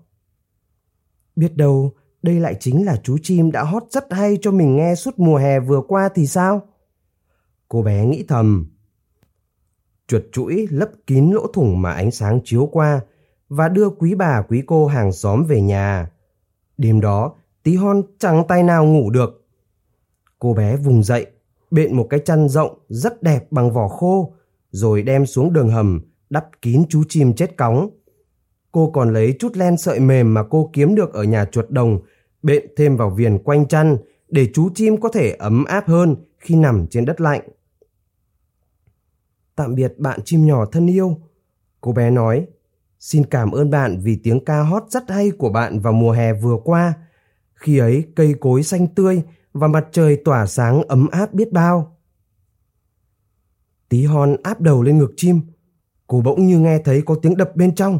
Biết 1.36 1.56
đâu, 1.56 1.92
đây 2.22 2.40
lại 2.40 2.56
chính 2.60 2.86
là 2.86 2.96
chú 3.02 3.16
chim 3.22 3.52
đã 3.52 3.62
hót 3.62 3.82
rất 3.90 4.12
hay 4.12 4.38
cho 4.42 4.50
mình 4.50 4.76
nghe 4.76 4.94
suốt 4.94 5.18
mùa 5.18 5.36
hè 5.36 5.60
vừa 5.60 5.80
qua 5.88 6.08
thì 6.14 6.26
sao? 6.26 6.62
Cô 7.68 7.82
bé 7.82 8.06
nghĩ 8.06 8.24
thầm. 8.28 8.66
Chuột 10.06 10.22
chuỗi 10.32 10.66
lấp 10.70 10.88
kín 11.06 11.30
lỗ 11.30 11.46
thủng 11.46 11.82
mà 11.82 11.92
ánh 11.92 12.10
sáng 12.10 12.40
chiếu 12.44 12.68
qua 12.72 13.00
và 13.48 13.68
đưa 13.68 13.90
quý 13.90 14.14
bà 14.14 14.42
quý 14.48 14.62
cô 14.66 14.86
hàng 14.86 15.12
xóm 15.12 15.44
về 15.44 15.60
nhà. 15.60 16.10
Đêm 16.78 17.00
đó, 17.00 17.34
tí 17.62 17.76
hon 17.76 18.02
chẳng 18.18 18.44
tay 18.48 18.62
nào 18.62 18.84
ngủ 18.84 19.10
được. 19.10 19.46
Cô 20.38 20.54
bé 20.54 20.76
vùng 20.76 21.02
dậy, 21.02 21.26
bện 21.70 21.96
một 21.96 22.06
cái 22.10 22.20
chăn 22.20 22.48
rộng 22.48 22.78
rất 22.88 23.22
đẹp 23.22 23.46
bằng 23.50 23.72
vỏ 23.72 23.88
khô, 23.88 24.34
rồi 24.70 25.02
đem 25.02 25.26
xuống 25.26 25.52
đường 25.52 25.68
hầm, 25.68 26.00
đắp 26.30 26.46
kín 26.62 26.84
chú 26.88 27.02
chim 27.08 27.34
chết 27.34 27.56
cóng. 27.56 27.90
Cô 28.78 28.90
còn 28.90 29.12
lấy 29.12 29.36
chút 29.38 29.56
len 29.56 29.76
sợi 29.76 30.00
mềm 30.00 30.34
mà 30.34 30.42
cô 30.50 30.70
kiếm 30.72 30.94
được 30.94 31.12
ở 31.12 31.22
nhà 31.22 31.44
chuột 31.44 31.70
đồng, 31.70 32.00
bện 32.42 32.66
thêm 32.76 32.96
vào 32.96 33.10
viền 33.10 33.38
quanh 33.38 33.68
chăn 33.68 33.96
để 34.28 34.50
chú 34.54 34.70
chim 34.74 35.00
có 35.00 35.08
thể 35.08 35.30
ấm 35.30 35.64
áp 35.64 35.88
hơn 35.88 36.16
khi 36.38 36.54
nằm 36.54 36.86
trên 36.90 37.04
đất 37.04 37.20
lạnh. 37.20 37.48
Tạm 39.56 39.74
biệt 39.74 39.94
bạn 39.98 40.20
chim 40.24 40.46
nhỏ 40.46 40.66
thân 40.66 40.86
yêu, 40.86 41.20
cô 41.80 41.92
bé 41.92 42.10
nói. 42.10 42.46
Xin 42.98 43.26
cảm 43.26 43.50
ơn 43.50 43.70
bạn 43.70 44.00
vì 44.02 44.20
tiếng 44.22 44.44
ca 44.44 44.60
hót 44.60 44.82
rất 44.88 45.10
hay 45.10 45.30
của 45.30 45.50
bạn 45.50 45.80
vào 45.80 45.92
mùa 45.92 46.12
hè 46.12 46.32
vừa 46.32 46.56
qua. 46.64 46.94
Khi 47.54 47.78
ấy 47.78 48.04
cây 48.16 48.34
cối 48.40 48.62
xanh 48.62 48.86
tươi 48.86 49.22
và 49.52 49.68
mặt 49.68 49.86
trời 49.92 50.16
tỏa 50.24 50.46
sáng 50.46 50.82
ấm 50.82 51.08
áp 51.08 51.34
biết 51.34 51.52
bao. 51.52 51.96
Tí 53.88 54.04
hon 54.04 54.36
áp 54.42 54.60
đầu 54.60 54.82
lên 54.82 54.98
ngực 54.98 55.12
chim. 55.16 55.40
Cô 56.06 56.20
bỗng 56.20 56.46
như 56.46 56.58
nghe 56.58 56.78
thấy 56.84 57.02
có 57.02 57.14
tiếng 57.14 57.36
đập 57.36 57.56
bên 57.56 57.74
trong. 57.74 57.98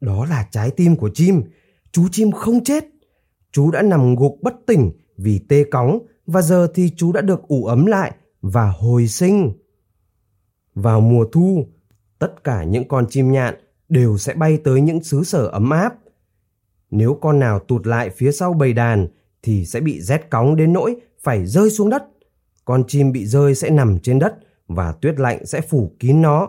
Đó 0.00 0.24
là 0.24 0.48
trái 0.50 0.70
tim 0.70 0.96
của 0.96 1.10
chim. 1.14 1.42
Chú 1.92 2.08
chim 2.12 2.32
không 2.32 2.64
chết. 2.64 2.84
Chú 3.52 3.70
đã 3.70 3.82
nằm 3.82 4.16
gục 4.16 4.38
bất 4.42 4.54
tỉnh 4.66 4.92
vì 5.16 5.38
tê 5.48 5.64
cóng 5.64 5.98
và 6.26 6.42
giờ 6.42 6.68
thì 6.74 6.92
chú 6.96 7.12
đã 7.12 7.20
được 7.20 7.48
ủ 7.48 7.64
ấm 7.64 7.86
lại 7.86 8.12
và 8.42 8.70
hồi 8.70 9.08
sinh. 9.08 9.52
Vào 10.74 11.00
mùa 11.00 11.24
thu, 11.32 11.66
tất 12.18 12.44
cả 12.44 12.64
những 12.64 12.88
con 12.88 13.06
chim 13.10 13.32
nhạn 13.32 13.54
đều 13.88 14.18
sẽ 14.18 14.34
bay 14.34 14.58
tới 14.64 14.80
những 14.80 15.04
xứ 15.04 15.24
sở 15.24 15.46
ấm 15.46 15.70
áp. 15.70 15.94
Nếu 16.90 17.18
con 17.20 17.38
nào 17.38 17.58
tụt 17.58 17.86
lại 17.86 18.10
phía 18.10 18.32
sau 18.32 18.52
bầy 18.52 18.72
đàn 18.72 19.08
thì 19.42 19.66
sẽ 19.66 19.80
bị 19.80 20.00
rét 20.00 20.30
cóng 20.30 20.56
đến 20.56 20.72
nỗi 20.72 20.96
phải 21.22 21.46
rơi 21.46 21.70
xuống 21.70 21.90
đất. 21.90 22.04
Con 22.64 22.84
chim 22.88 23.12
bị 23.12 23.26
rơi 23.26 23.54
sẽ 23.54 23.70
nằm 23.70 23.98
trên 23.98 24.18
đất 24.18 24.34
và 24.68 24.92
tuyết 24.92 25.20
lạnh 25.20 25.46
sẽ 25.46 25.60
phủ 25.60 25.92
kín 25.98 26.22
nó. 26.22 26.48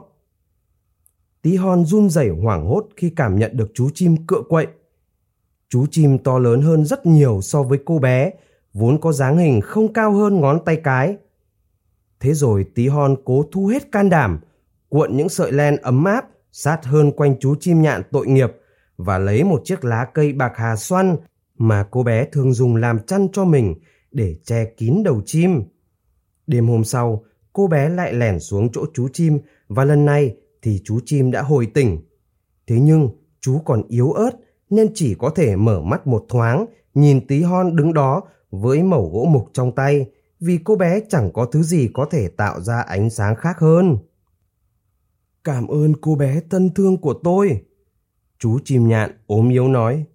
Tí 1.41 1.55
hon 1.55 1.85
run 1.85 2.09
rẩy 2.09 2.29
hoảng 2.29 2.65
hốt 2.65 2.87
khi 2.97 3.09
cảm 3.09 3.39
nhận 3.39 3.57
được 3.57 3.71
chú 3.73 3.89
chim 3.93 4.25
cựa 4.27 4.41
quậy. 4.49 4.67
Chú 5.69 5.85
chim 5.91 6.17
to 6.17 6.39
lớn 6.39 6.61
hơn 6.61 6.85
rất 6.85 7.05
nhiều 7.05 7.39
so 7.41 7.63
với 7.63 7.79
cô 7.85 7.99
bé, 7.99 8.31
vốn 8.73 9.01
có 9.01 9.11
dáng 9.11 9.37
hình 9.37 9.61
không 9.61 9.93
cao 9.93 10.11
hơn 10.11 10.39
ngón 10.39 10.59
tay 10.65 10.75
cái. 10.75 11.17
Thế 12.19 12.33
rồi 12.33 12.65
tí 12.75 12.87
hon 12.87 13.15
cố 13.25 13.45
thu 13.51 13.67
hết 13.67 13.91
can 13.91 14.09
đảm, 14.09 14.39
cuộn 14.89 15.17
những 15.17 15.29
sợi 15.29 15.51
len 15.51 15.77
ấm 15.77 16.05
áp 16.05 16.25
sát 16.51 16.85
hơn 16.85 17.11
quanh 17.11 17.39
chú 17.39 17.55
chim 17.59 17.81
nhạn 17.81 18.01
tội 18.11 18.27
nghiệp 18.27 18.51
và 18.97 19.17
lấy 19.17 19.43
một 19.43 19.61
chiếc 19.65 19.85
lá 19.85 20.05
cây 20.13 20.33
bạc 20.33 20.51
hà 20.55 20.75
xoăn 20.75 21.17
mà 21.57 21.85
cô 21.91 22.03
bé 22.03 22.25
thường 22.25 22.53
dùng 22.53 22.75
làm 22.75 22.99
chăn 22.99 23.27
cho 23.33 23.45
mình 23.45 23.75
để 24.11 24.35
che 24.43 24.65
kín 24.65 25.03
đầu 25.03 25.21
chim. 25.25 25.63
Đêm 26.47 26.67
hôm 26.67 26.83
sau, 26.83 27.23
cô 27.53 27.67
bé 27.67 27.89
lại 27.89 28.13
lẻn 28.13 28.39
xuống 28.39 28.69
chỗ 28.71 28.85
chú 28.93 29.07
chim 29.13 29.39
và 29.67 29.85
lần 29.85 30.05
này 30.05 30.35
thì 30.61 30.81
chú 30.83 30.99
chim 31.05 31.31
đã 31.31 31.41
hồi 31.41 31.65
tỉnh. 31.73 32.01
Thế 32.67 32.79
nhưng 32.79 33.09
chú 33.41 33.59
còn 33.65 33.83
yếu 33.87 34.11
ớt 34.11 34.31
nên 34.69 34.91
chỉ 34.93 35.15
có 35.15 35.29
thể 35.29 35.55
mở 35.55 35.81
mắt 35.81 36.07
một 36.07 36.25
thoáng, 36.29 36.65
nhìn 36.93 37.27
tí 37.27 37.41
hon 37.41 37.75
đứng 37.75 37.93
đó 37.93 38.21
với 38.51 38.83
mẩu 38.83 39.09
gỗ 39.13 39.25
mục 39.31 39.49
trong 39.53 39.75
tay 39.75 40.05
vì 40.39 40.59
cô 40.63 40.75
bé 40.75 41.01
chẳng 41.09 41.31
có 41.33 41.45
thứ 41.45 41.63
gì 41.63 41.89
có 41.93 42.05
thể 42.05 42.27
tạo 42.27 42.61
ra 42.61 42.81
ánh 42.81 43.09
sáng 43.09 43.35
khác 43.35 43.59
hơn. 43.59 43.97
Cảm 45.43 45.67
ơn 45.67 45.93
cô 46.01 46.15
bé 46.15 46.41
thân 46.49 46.73
thương 46.73 46.97
của 46.97 47.13
tôi. 47.23 47.63
Chú 48.39 48.59
chim 48.65 48.87
nhạn 48.87 49.11
ốm 49.27 49.49
yếu 49.49 49.67
nói. 49.67 50.05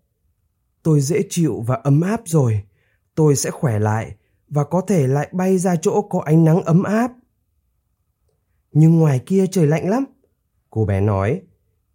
Tôi 0.83 1.01
dễ 1.01 1.23
chịu 1.31 1.65
và 1.67 1.75
ấm 1.75 2.01
áp 2.01 2.21
rồi. 2.25 2.63
Tôi 3.15 3.37
sẽ 3.37 3.51
khỏe 3.51 3.79
lại 3.79 4.17
và 4.49 4.65
có 4.65 4.81
thể 4.81 5.07
lại 5.07 5.29
bay 5.33 5.59
ra 5.59 5.77
chỗ 5.77 6.03
có 6.03 6.21
ánh 6.21 6.45
nắng 6.45 6.63
ấm 6.63 6.83
áp. 6.83 7.13
Nhưng 8.73 8.99
ngoài 8.99 9.21
kia 9.27 9.47
trời 9.47 9.67
lạnh 9.67 9.89
lắm. 9.89 10.05
Cô 10.75 10.85
bé 10.85 11.01
nói, 11.01 11.43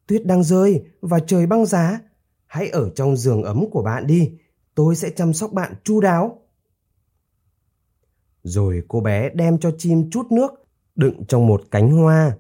tuyết 0.08 0.26
đang 0.26 0.44
rơi 0.44 0.84
và 1.02 1.20
trời 1.20 1.46
băng 1.46 1.66
giá. 1.66 2.00
Hãy 2.46 2.70
ở 2.70 2.90
trong 2.96 3.16
giường 3.18 3.44
ấm 3.44 3.66
của 3.72 3.84
bạn 3.84 4.08
đi, 4.08 4.32
tôi 4.76 4.96
sẽ 4.96 5.10
chăm 5.10 5.34
sóc 5.34 5.52
bạn 5.54 5.74
chu 5.84 6.02
đáo. 6.02 6.42
Rồi 8.44 8.84
cô 8.88 9.02
bé 9.02 9.30
đem 9.30 9.58
cho 9.58 9.72
chim 9.78 10.10
chút 10.12 10.32
nước 10.32 10.52
đựng 10.96 11.26
trong 11.28 11.48
một 11.48 11.62
cánh 11.72 11.92
hoa. 11.92 12.38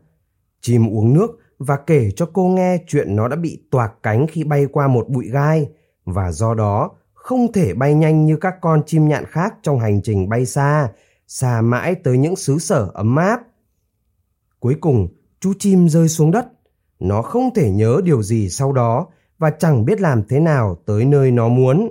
Chim 0.62 0.90
uống 0.90 1.14
nước 1.14 1.40
và 1.58 1.78
kể 1.78 2.12
cho 2.16 2.30
cô 2.34 2.48
nghe 2.48 2.78
chuyện 2.88 3.16
nó 3.16 3.28
đã 3.28 3.36
bị 3.36 3.64
toạc 3.72 3.94
cánh 4.04 4.28
khi 4.28 4.44
bay 4.44 4.66
qua 4.72 4.88
một 4.88 5.10
bụi 5.10 5.30
gai 5.30 5.70
và 6.06 6.32
do 6.32 6.54
đó 6.54 6.92
không 7.14 7.52
thể 7.52 7.74
bay 7.74 7.94
nhanh 7.94 8.26
như 8.26 8.38
các 8.38 8.56
con 8.62 8.84
chim 8.86 9.08
nhạn 9.08 9.26
khác 9.26 9.56
trong 9.62 9.80
hành 9.80 10.02
trình 10.02 10.30
bay 10.30 10.46
xa, 10.46 10.92
xa 11.28 11.62
mãi 11.62 11.96
tới 11.96 12.18
những 12.18 12.36
xứ 12.36 12.60
sở 12.60 12.92
ấm 12.94 13.16
áp. 13.16 13.42
Cuối 14.60 14.76
cùng, 14.82 15.08
chú 15.40 15.54
chim 15.60 15.90
rơi 15.90 16.08
xuống 16.08 16.32
đất. 16.32 16.48
Nó 17.00 17.22
không 17.22 17.54
thể 17.56 17.72
nhớ 17.72 18.02
điều 18.04 18.24
gì 18.24 18.50
sau 18.50 18.72
đó 18.72 19.08
và 19.38 19.50
chẳng 19.50 19.86
biết 19.86 20.02
làm 20.02 20.24
thế 20.30 20.40
nào 20.40 20.78
tới 20.86 21.06
nơi 21.06 21.32
nó 21.32 21.48
muốn. 21.48 21.90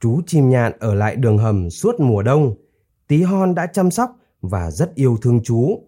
Chú 0.00 0.20
chim 0.26 0.50
nhạn 0.50 0.72
ở 0.78 0.94
lại 0.94 1.16
đường 1.16 1.38
hầm 1.38 1.70
suốt 1.70 2.00
mùa 2.00 2.22
đông. 2.22 2.54
Tí 3.06 3.22
hon 3.22 3.54
đã 3.54 3.66
chăm 3.66 3.90
sóc 3.90 4.16
và 4.40 4.70
rất 4.70 4.94
yêu 4.94 5.16
thương 5.22 5.40
chú. 5.44 5.80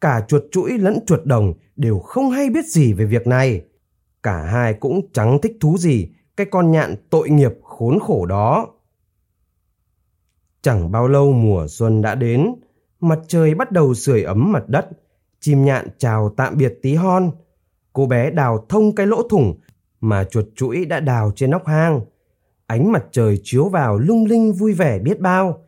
Cả 0.00 0.24
chuột 0.28 0.42
chuỗi 0.50 0.78
lẫn 0.78 0.98
chuột 1.06 1.24
đồng 1.24 1.54
đều 1.76 1.98
không 1.98 2.30
hay 2.30 2.50
biết 2.50 2.66
gì 2.66 2.92
về 2.92 3.04
việc 3.04 3.26
này. 3.26 3.64
Cả 4.22 4.42
hai 4.42 4.74
cũng 4.74 5.00
chẳng 5.12 5.38
thích 5.42 5.56
thú 5.60 5.78
gì 5.78 6.08
cái 6.36 6.46
con 6.50 6.70
nhạn 6.70 6.96
tội 7.10 7.30
nghiệp 7.30 7.52
khốn 7.62 7.98
khổ 8.00 8.26
đó. 8.26 8.66
Chẳng 10.62 10.92
bao 10.92 11.08
lâu 11.08 11.32
mùa 11.32 11.66
xuân 11.68 12.02
đã 12.02 12.14
đến, 12.14 12.54
mặt 13.00 13.18
trời 13.28 13.54
bắt 13.54 13.72
đầu 13.72 13.94
sưởi 13.94 14.22
ấm 14.22 14.52
mặt 14.52 14.64
đất. 14.68 14.88
Chim 15.42 15.64
nhạn 15.64 15.88
chào 15.98 16.28
tạm 16.36 16.56
biệt 16.56 16.78
tí 16.82 16.94
hon. 16.94 17.30
Cô 17.92 18.06
bé 18.06 18.30
đào 18.30 18.66
thông 18.68 18.94
cái 18.94 19.06
lỗ 19.06 19.28
thủng 19.28 19.60
mà 20.00 20.24
chuột 20.24 20.44
chuỗi 20.56 20.84
đã 20.84 21.00
đào 21.00 21.32
trên 21.36 21.50
nóc 21.50 21.66
hang. 21.66 22.00
Ánh 22.66 22.92
mặt 22.92 23.04
trời 23.12 23.40
chiếu 23.42 23.68
vào 23.68 23.98
lung 23.98 24.26
linh 24.26 24.52
vui 24.52 24.72
vẻ 24.72 24.98
biết 24.98 25.20
bao. 25.20 25.64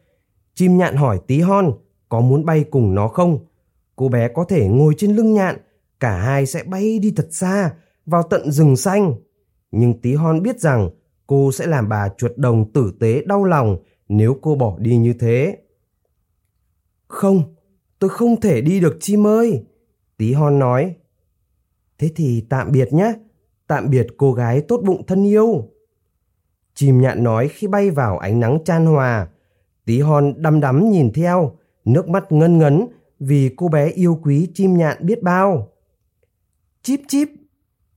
Chim 0.54 0.76
nhạn 0.76 0.96
hỏi 0.96 1.20
tí 1.26 1.40
hon 1.40 1.72
có 2.08 2.20
muốn 2.20 2.44
bay 2.44 2.64
cùng 2.70 2.94
nó 2.94 3.08
không. 3.08 3.38
Cô 3.96 4.08
bé 4.08 4.28
có 4.28 4.44
thể 4.44 4.68
ngồi 4.68 4.94
trên 4.98 5.16
lưng 5.16 5.32
nhạn, 5.32 5.56
cả 6.00 6.16
hai 6.16 6.46
sẽ 6.46 6.62
bay 6.62 6.98
đi 6.98 7.12
thật 7.16 7.28
xa, 7.30 7.74
vào 8.06 8.22
tận 8.22 8.50
rừng 8.50 8.76
xanh. 8.76 9.14
Nhưng 9.70 10.00
tí 10.00 10.14
hon 10.14 10.42
biết 10.42 10.60
rằng 10.60 10.90
cô 11.26 11.52
sẽ 11.52 11.66
làm 11.66 11.88
bà 11.88 12.08
chuột 12.08 12.32
đồng 12.36 12.72
tử 12.72 12.92
tế 13.00 13.22
đau 13.26 13.44
lòng 13.44 13.76
nếu 14.08 14.38
cô 14.42 14.54
bỏ 14.54 14.76
đi 14.78 14.96
như 14.96 15.12
thế. 15.12 15.58
Không, 17.08 17.53
tôi 18.04 18.08
không 18.08 18.40
thể 18.40 18.60
đi 18.60 18.80
được 18.80 18.96
chim 19.00 19.26
ơi. 19.26 19.64
Tí 20.16 20.32
hon 20.32 20.58
nói. 20.58 20.94
Thế 21.98 22.10
thì 22.16 22.46
tạm 22.48 22.72
biệt 22.72 22.92
nhé, 22.92 23.14
tạm 23.66 23.90
biệt 23.90 24.06
cô 24.16 24.32
gái 24.32 24.60
tốt 24.60 24.80
bụng 24.84 25.06
thân 25.06 25.26
yêu. 25.26 25.68
Chim 26.74 27.00
nhạn 27.00 27.24
nói 27.24 27.48
khi 27.48 27.66
bay 27.66 27.90
vào 27.90 28.18
ánh 28.18 28.40
nắng 28.40 28.58
chan 28.64 28.86
hòa. 28.86 29.28
Tí 29.84 30.00
hon 30.00 30.34
đăm 30.36 30.60
đắm 30.60 30.90
nhìn 30.90 31.12
theo, 31.12 31.56
nước 31.84 32.08
mắt 32.08 32.32
ngân 32.32 32.58
ngấn 32.58 32.86
vì 33.20 33.50
cô 33.56 33.68
bé 33.68 33.88
yêu 33.88 34.20
quý 34.22 34.48
chim 34.54 34.76
nhạn 34.76 35.06
biết 35.06 35.22
bao. 35.22 35.72
Chíp 36.82 37.00
chíp, 37.08 37.28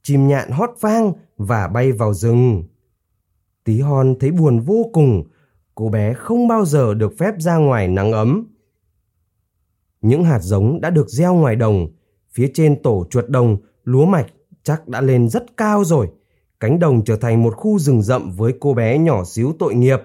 chim 0.03 0.27
nhạn 0.27 0.51
hót 0.51 0.69
vang 0.79 1.13
và 1.37 1.67
bay 1.67 1.91
vào 1.91 2.13
rừng. 2.13 2.63
Tí 3.63 3.79
hon 3.79 4.15
thấy 4.19 4.31
buồn 4.31 4.59
vô 4.59 4.89
cùng, 4.93 5.23
cô 5.75 5.89
bé 5.89 6.13
không 6.13 6.47
bao 6.47 6.65
giờ 6.65 6.93
được 6.93 7.17
phép 7.17 7.33
ra 7.39 7.57
ngoài 7.57 7.87
nắng 7.87 8.11
ấm. 8.11 8.56
Những 10.01 10.23
hạt 10.23 10.39
giống 10.39 10.81
đã 10.81 10.89
được 10.89 11.09
gieo 11.09 11.33
ngoài 11.33 11.55
đồng, 11.55 11.87
phía 12.31 12.51
trên 12.53 12.81
tổ 12.81 13.05
chuột 13.09 13.29
đồng, 13.29 13.57
lúa 13.83 14.05
mạch 14.05 14.27
chắc 14.63 14.87
đã 14.87 15.01
lên 15.01 15.29
rất 15.29 15.57
cao 15.57 15.83
rồi. 15.83 16.07
Cánh 16.59 16.79
đồng 16.79 17.03
trở 17.03 17.15
thành 17.15 17.43
một 17.43 17.55
khu 17.55 17.79
rừng 17.79 18.01
rậm 18.01 18.31
với 18.31 18.53
cô 18.59 18.73
bé 18.73 18.97
nhỏ 18.97 19.23
xíu 19.23 19.53
tội 19.59 19.75
nghiệp. 19.75 19.99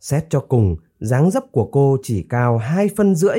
Xét 0.00 0.24
cho 0.30 0.40
cùng, 0.40 0.76
dáng 1.00 1.30
dấp 1.30 1.52
của 1.52 1.68
cô 1.72 1.96
chỉ 2.02 2.26
cao 2.28 2.58
hai 2.58 2.88
phân 2.96 3.14
rưỡi. 3.14 3.38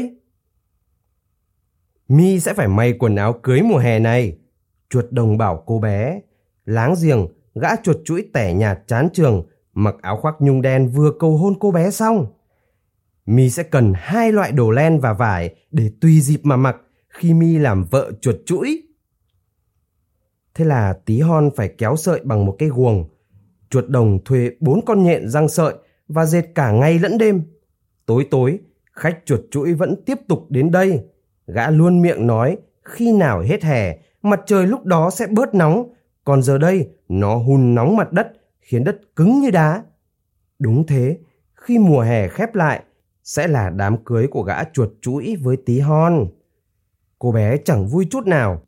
Mi 2.07 2.39
sẽ 2.39 2.53
phải 2.53 2.67
may 2.67 2.93
quần 2.93 3.15
áo 3.15 3.33
cưới 3.43 3.61
mùa 3.61 3.77
hè 3.77 3.99
này. 3.99 4.37
Chuột 4.89 5.05
đồng 5.11 5.37
bảo 5.37 5.63
cô 5.65 5.79
bé. 5.79 6.21
Láng 6.65 6.95
giềng, 7.03 7.27
gã 7.55 7.75
chuột 7.83 7.97
chuỗi 8.05 8.29
tẻ 8.33 8.53
nhạt 8.53 8.79
chán 8.87 9.09
trường, 9.13 9.43
mặc 9.73 9.95
áo 10.01 10.17
khoác 10.21 10.35
nhung 10.39 10.61
đen 10.61 10.87
vừa 10.87 11.11
cầu 11.19 11.37
hôn 11.37 11.53
cô 11.59 11.71
bé 11.71 11.91
xong. 11.91 12.25
Mi 13.25 13.49
sẽ 13.49 13.63
cần 13.63 13.93
hai 13.95 14.31
loại 14.31 14.51
đồ 14.51 14.71
len 14.71 14.99
và 14.99 15.13
vải 15.13 15.55
để 15.71 15.91
tùy 16.01 16.21
dịp 16.21 16.39
mà 16.43 16.55
mặc 16.55 16.75
khi 17.09 17.33
Mi 17.33 17.57
làm 17.57 17.83
vợ 17.83 18.11
chuột 18.21 18.35
chuỗi. 18.45 18.81
Thế 20.53 20.65
là 20.65 20.93
tí 21.05 21.19
hon 21.19 21.49
phải 21.55 21.73
kéo 21.77 21.95
sợi 21.95 22.21
bằng 22.23 22.45
một 22.45 22.55
cây 22.59 22.69
guồng. 22.69 23.09
Chuột 23.69 23.87
đồng 23.87 24.23
thuê 24.25 24.51
bốn 24.59 24.85
con 24.85 25.03
nhện 25.03 25.29
răng 25.29 25.49
sợi 25.49 25.73
và 26.07 26.25
dệt 26.25 26.45
cả 26.55 26.71
ngày 26.71 26.99
lẫn 26.99 27.17
đêm. 27.17 27.43
Tối 28.05 28.27
tối, 28.31 28.59
khách 28.91 29.19
chuột 29.25 29.39
chuỗi 29.51 29.73
vẫn 29.73 30.03
tiếp 30.05 30.17
tục 30.27 30.45
đến 30.49 30.71
đây. 30.71 31.03
Gã 31.47 31.69
luôn 31.69 32.01
miệng 32.01 32.27
nói 32.27 32.57
khi 32.83 33.13
nào 33.13 33.41
hết 33.41 33.63
hè, 33.63 33.97
mặt 34.21 34.41
trời 34.45 34.67
lúc 34.67 34.85
đó 34.85 35.09
sẽ 35.09 35.27
bớt 35.27 35.55
nóng, 35.55 35.93
còn 36.23 36.43
giờ 36.43 36.57
đây 36.57 36.89
nó 37.09 37.35
hun 37.35 37.75
nóng 37.75 37.95
mặt 37.95 38.11
đất, 38.11 38.27
khiến 38.59 38.83
đất 38.83 38.97
cứng 39.15 39.39
như 39.39 39.51
đá. 39.51 39.83
Đúng 40.59 40.87
thế, 40.87 41.17
khi 41.55 41.79
mùa 41.79 42.01
hè 42.01 42.27
khép 42.27 42.55
lại, 42.55 42.83
sẽ 43.25 43.47
là 43.47 43.69
đám 43.69 44.03
cưới 44.03 44.27
của 44.27 44.43
gã 44.43 44.63
chuột 44.63 44.89
chuỗi 45.01 45.35
với 45.41 45.57
tí 45.57 45.79
hon. 45.79 46.27
Cô 47.19 47.31
bé 47.31 47.57
chẳng 47.57 47.87
vui 47.87 48.07
chút 48.11 48.27
nào, 48.27 48.61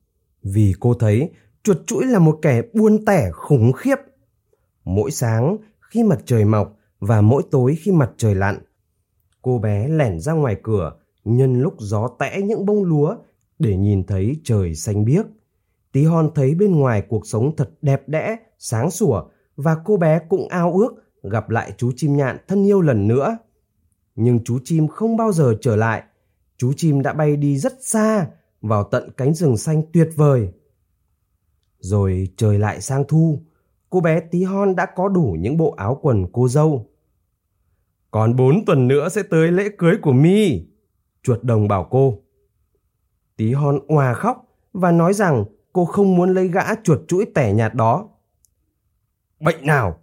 vì 0.44 0.74
cô 0.80 0.94
thấy 0.94 1.32
chuột 1.64 1.78
chuỗi 1.88 2.06
là 2.06 2.20
một 2.20 2.40
kẻ 2.42 2.62
buôn 2.74 3.06
tẻ 3.06 3.32
khủng 3.32 3.72
khiếp. 3.72 3.96
Mỗi 4.84 5.12
sáng 5.12 5.58
khi 5.80 6.04
mặt 6.04 6.20
trời 6.26 6.46
mọc 6.46 6.78
và 7.00 7.22
mỗi 7.22 7.44
tối 7.52 7.78
khi 7.80 7.92
mặt 7.92 8.12
trời 8.18 8.36
lặn, 8.36 8.58
cô 9.42 9.60
bé 9.60 9.88
lẻn 9.88 10.20
ra 10.20 10.34
ngoài 10.34 10.56
cửa 10.64 10.94
nhân 11.24 11.62
lúc 11.62 11.74
gió 11.80 12.08
tẽ 12.20 12.42
những 12.42 12.66
bông 12.66 12.84
lúa 12.84 13.16
để 13.60 13.78
nhìn 13.78 14.04
thấy 14.04 14.42
trời 14.44 14.76
xanh 14.76 15.06
biếc. 15.06 15.26
Tí 15.92 16.04
hon 16.04 16.30
thấy 16.36 16.56
bên 16.56 16.76
ngoài 16.76 17.04
cuộc 17.10 17.28
sống 17.28 17.56
thật 17.56 17.70
đẹp 17.82 18.10
đẽ, 18.10 18.38
sáng 18.60 18.92
sủa 18.92 19.24
và 19.56 19.78
cô 19.86 19.98
bé 19.98 20.20
cũng 20.30 20.48
ao 20.48 20.74
ước 20.74 20.96
gặp 21.24 21.50
lại 21.50 21.74
chú 21.78 21.92
chim 21.96 22.18
nhạn 22.18 22.38
thân 22.48 22.68
yêu 22.68 22.82
lần 22.82 23.08
nữa. 23.08 23.38
Nhưng 24.18 24.44
chú 24.44 24.60
chim 24.64 24.88
không 24.88 25.18
bao 25.18 25.32
giờ 25.32 25.58
trở 25.62 25.76
lại. 25.76 26.04
Chú 26.58 26.74
chim 26.74 27.02
đã 27.02 27.14
bay 27.14 27.36
đi 27.36 27.58
rất 27.58 27.74
xa 27.82 28.28
vào 28.62 28.84
tận 28.84 29.10
cánh 29.18 29.34
rừng 29.34 29.58
xanh 29.58 29.82
tuyệt 29.94 30.10
vời. 30.16 30.54
Rồi 31.80 32.28
trời 32.38 32.60
lại 32.60 32.82
sang 32.82 33.04
thu, 33.08 33.42
cô 33.90 34.00
bé 34.00 34.20
tí 34.20 34.44
hon 34.44 34.76
đã 34.76 34.86
có 34.96 35.08
đủ 35.08 35.36
những 35.40 35.58
bộ 35.58 35.72
áo 35.78 36.00
quần 36.02 36.26
cô 36.32 36.48
dâu. 36.48 36.90
Còn 38.12 38.36
bốn 38.36 38.66
tuần 38.66 38.88
nữa 38.88 39.10
sẽ 39.10 39.24
tới 39.24 39.52
lễ 39.52 39.70
cưới 39.78 39.96
của 40.02 40.12
mi 40.12 40.68
chuột 41.24 41.44
đồng 41.44 41.68
bảo 41.68 41.88
cô. 41.90 42.20
Tí 43.36 43.54
hon 43.54 43.80
òa 43.88 44.14
khóc 44.14 44.46
và 44.74 44.92
nói 44.92 45.14
rằng 45.14 45.46
cô 45.74 45.86
không 45.86 46.16
muốn 46.16 46.34
lấy 46.34 46.48
gã 46.48 46.76
chuột 46.84 47.00
chuỗi 47.08 47.26
tẻ 47.36 47.54
nhạt 47.54 47.74
đó. 47.74 48.10
Bệnh 49.40 49.66
nào? 49.66 50.00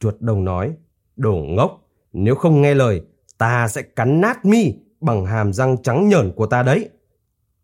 Chuột 0.00 0.16
đồng 0.20 0.44
nói, 0.44 0.76
đồ 1.16 1.34
ngốc, 1.34 1.88
nếu 2.12 2.34
không 2.34 2.62
nghe 2.62 2.74
lời, 2.74 3.02
ta 3.42 3.68
sẽ 3.68 3.82
cắn 3.82 4.20
nát 4.20 4.44
mi 4.44 4.74
bằng 5.00 5.26
hàm 5.26 5.52
răng 5.52 5.82
trắng 5.82 6.08
nhởn 6.08 6.32
của 6.36 6.46
ta 6.46 6.62
đấy. 6.62 6.88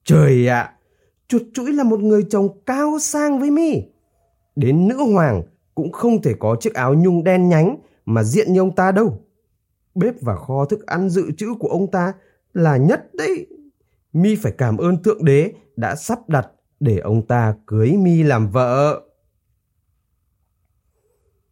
Trời 0.04 0.48
ạ, 0.48 0.72
chuột 1.28 1.42
chuỗi 1.54 1.72
là 1.72 1.84
một 1.84 2.00
người 2.00 2.26
chồng 2.30 2.62
cao 2.66 2.98
sang 3.00 3.40
với 3.40 3.50
mi. 3.50 3.82
Đến 4.56 4.88
nữ 4.88 4.96
hoàng 5.12 5.42
cũng 5.74 5.92
không 5.92 6.22
thể 6.22 6.34
có 6.38 6.56
chiếc 6.60 6.74
áo 6.74 6.94
nhung 6.94 7.24
đen 7.24 7.48
nhánh 7.48 7.76
mà 8.04 8.22
diện 8.22 8.52
như 8.52 8.60
ông 8.60 8.74
ta 8.74 8.92
đâu. 8.92 9.24
Bếp 9.94 10.14
và 10.20 10.36
kho 10.36 10.64
thức 10.64 10.86
ăn 10.86 11.10
dự 11.10 11.30
trữ 11.36 11.46
của 11.58 11.68
ông 11.68 11.90
ta 11.90 12.12
là 12.54 12.76
nhất 12.76 13.14
đấy. 13.14 13.46
Mi 14.12 14.36
phải 14.36 14.52
cảm 14.58 14.76
ơn 14.76 15.02
Thượng 15.02 15.24
Đế 15.24 15.52
đã 15.76 15.94
sắp 15.94 16.28
đặt 16.28 16.48
để 16.80 16.98
ông 16.98 17.26
ta 17.26 17.54
cưới 17.66 17.92
Mi 17.92 18.22
làm 18.22 18.50
vợ. 18.50 19.02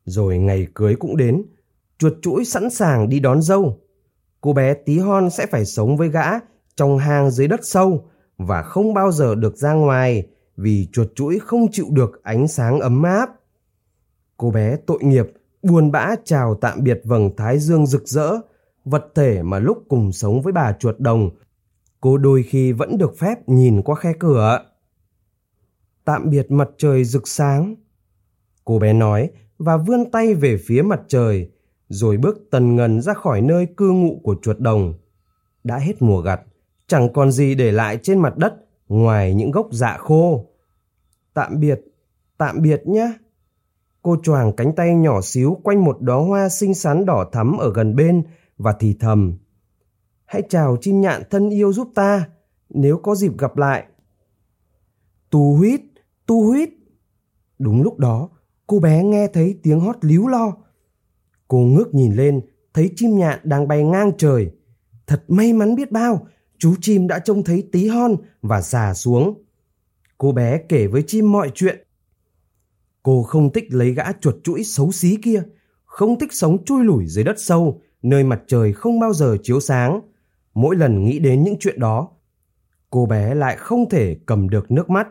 Rồi 0.04 0.38
ngày 0.38 0.66
cưới 0.74 0.96
cũng 0.96 1.16
đến, 1.16 1.42
chuột 1.98 2.12
chuỗi 2.22 2.44
sẵn 2.44 2.70
sàng 2.70 3.08
đi 3.08 3.20
đón 3.20 3.42
dâu. 3.42 3.85
Cô 4.46 4.52
bé 4.52 4.74
tí 4.74 4.98
hon 4.98 5.30
sẽ 5.30 5.46
phải 5.46 5.64
sống 5.64 5.96
với 5.96 6.08
gã 6.08 6.26
trong 6.76 6.98
hang 6.98 7.30
dưới 7.30 7.48
đất 7.48 7.60
sâu 7.62 8.04
và 8.38 8.62
không 8.62 8.94
bao 8.94 9.12
giờ 9.12 9.34
được 9.34 9.56
ra 9.56 9.72
ngoài 9.72 10.26
vì 10.56 10.88
chuột 10.92 11.08
chuỗi 11.14 11.38
không 11.38 11.66
chịu 11.72 11.86
được 11.90 12.20
ánh 12.22 12.48
sáng 12.48 12.80
ấm 12.80 13.02
áp. 13.02 13.30
Cô 14.36 14.50
bé 14.50 14.76
tội 14.86 14.98
nghiệp, 15.02 15.26
buồn 15.62 15.90
bã 15.90 16.14
chào 16.24 16.54
tạm 16.54 16.82
biệt 16.82 17.00
vầng 17.04 17.30
thái 17.36 17.58
dương 17.58 17.86
rực 17.86 18.08
rỡ, 18.08 18.32
vật 18.84 19.06
thể 19.14 19.42
mà 19.42 19.58
lúc 19.58 19.84
cùng 19.88 20.12
sống 20.12 20.42
với 20.42 20.52
bà 20.52 20.72
chuột 20.72 20.98
đồng, 20.98 21.30
cô 22.00 22.18
đôi 22.18 22.42
khi 22.42 22.72
vẫn 22.72 22.98
được 22.98 23.18
phép 23.18 23.48
nhìn 23.48 23.82
qua 23.82 23.94
khe 23.94 24.12
cửa. 24.18 24.60
Tạm 26.04 26.30
biệt 26.30 26.50
mặt 26.50 26.68
trời 26.78 27.04
rực 27.04 27.28
sáng. 27.28 27.74
Cô 28.64 28.78
bé 28.78 28.92
nói 28.92 29.30
và 29.58 29.76
vươn 29.76 30.10
tay 30.10 30.34
về 30.34 30.56
phía 30.66 30.82
mặt 30.82 31.00
trời, 31.08 31.50
rồi 31.88 32.16
bước 32.16 32.38
tần 32.50 32.76
ngần 32.76 33.00
ra 33.00 33.14
khỏi 33.14 33.40
nơi 33.40 33.66
cư 33.76 33.90
ngụ 33.90 34.20
của 34.22 34.36
chuột 34.42 34.58
đồng. 34.58 34.94
Đã 35.64 35.78
hết 35.78 36.02
mùa 36.02 36.20
gặt, 36.20 36.40
chẳng 36.86 37.12
còn 37.12 37.32
gì 37.32 37.54
để 37.54 37.72
lại 37.72 37.98
trên 38.02 38.18
mặt 38.18 38.36
đất 38.36 38.54
ngoài 38.88 39.34
những 39.34 39.50
gốc 39.50 39.68
dạ 39.70 39.96
khô. 39.96 40.46
Tạm 41.34 41.60
biệt, 41.60 41.80
tạm 42.38 42.62
biệt 42.62 42.82
nhé. 42.86 43.12
Cô 44.02 44.16
choàng 44.22 44.52
cánh 44.56 44.72
tay 44.72 44.94
nhỏ 44.94 45.20
xíu 45.20 45.60
quanh 45.62 45.84
một 45.84 46.00
đóa 46.00 46.16
hoa 46.16 46.48
xinh 46.48 46.74
xắn 46.74 47.04
đỏ 47.04 47.28
thắm 47.32 47.56
ở 47.58 47.72
gần 47.72 47.96
bên 47.96 48.22
và 48.56 48.76
thì 48.78 48.96
thầm. 49.00 49.38
Hãy 50.24 50.42
chào 50.48 50.76
chim 50.80 51.00
nhạn 51.00 51.22
thân 51.30 51.50
yêu 51.50 51.72
giúp 51.72 51.88
ta, 51.94 52.28
nếu 52.68 52.98
có 52.98 53.14
dịp 53.14 53.38
gặp 53.38 53.56
lại. 53.56 53.86
Tu 55.30 55.56
huyết, 55.56 55.80
tu 56.26 56.46
huyết. 56.46 56.68
Đúng 57.58 57.82
lúc 57.82 57.98
đó, 57.98 58.28
cô 58.66 58.78
bé 58.78 59.04
nghe 59.04 59.28
thấy 59.32 59.58
tiếng 59.62 59.80
hót 59.80 59.96
líu 60.00 60.28
lo. 60.28 60.56
Cô 61.48 61.58
ngước 61.58 61.94
nhìn 61.94 62.12
lên, 62.12 62.40
thấy 62.74 62.90
chim 62.96 63.18
nhạn 63.18 63.38
đang 63.44 63.68
bay 63.68 63.84
ngang 63.84 64.12
trời. 64.18 64.50
Thật 65.06 65.24
may 65.28 65.52
mắn 65.52 65.74
biết 65.74 65.90
bao, 65.92 66.26
chú 66.58 66.74
chim 66.80 67.06
đã 67.06 67.18
trông 67.18 67.44
thấy 67.44 67.68
tí 67.72 67.88
hon 67.88 68.16
và 68.42 68.60
già 68.60 68.94
xuống. 68.94 69.42
Cô 70.18 70.32
bé 70.32 70.58
kể 70.68 70.86
với 70.86 71.04
chim 71.06 71.32
mọi 71.32 71.50
chuyện. 71.54 71.86
Cô 73.02 73.22
không 73.22 73.52
thích 73.52 73.64
lấy 73.70 73.94
gã 73.94 74.12
chuột 74.12 74.34
chuỗi 74.44 74.64
xấu 74.64 74.92
xí 74.92 75.16
kia, 75.22 75.42
không 75.84 76.18
thích 76.18 76.32
sống 76.32 76.64
chui 76.64 76.84
lủi 76.84 77.06
dưới 77.06 77.24
đất 77.24 77.36
sâu, 77.38 77.80
nơi 78.02 78.24
mặt 78.24 78.42
trời 78.46 78.72
không 78.72 79.00
bao 79.00 79.12
giờ 79.12 79.36
chiếu 79.42 79.60
sáng. 79.60 80.00
Mỗi 80.54 80.76
lần 80.76 81.04
nghĩ 81.04 81.18
đến 81.18 81.42
những 81.42 81.56
chuyện 81.60 81.80
đó, 81.80 82.08
cô 82.90 83.06
bé 83.06 83.34
lại 83.34 83.56
không 83.56 83.88
thể 83.88 84.16
cầm 84.26 84.48
được 84.50 84.70
nước 84.70 84.90
mắt. 84.90 85.08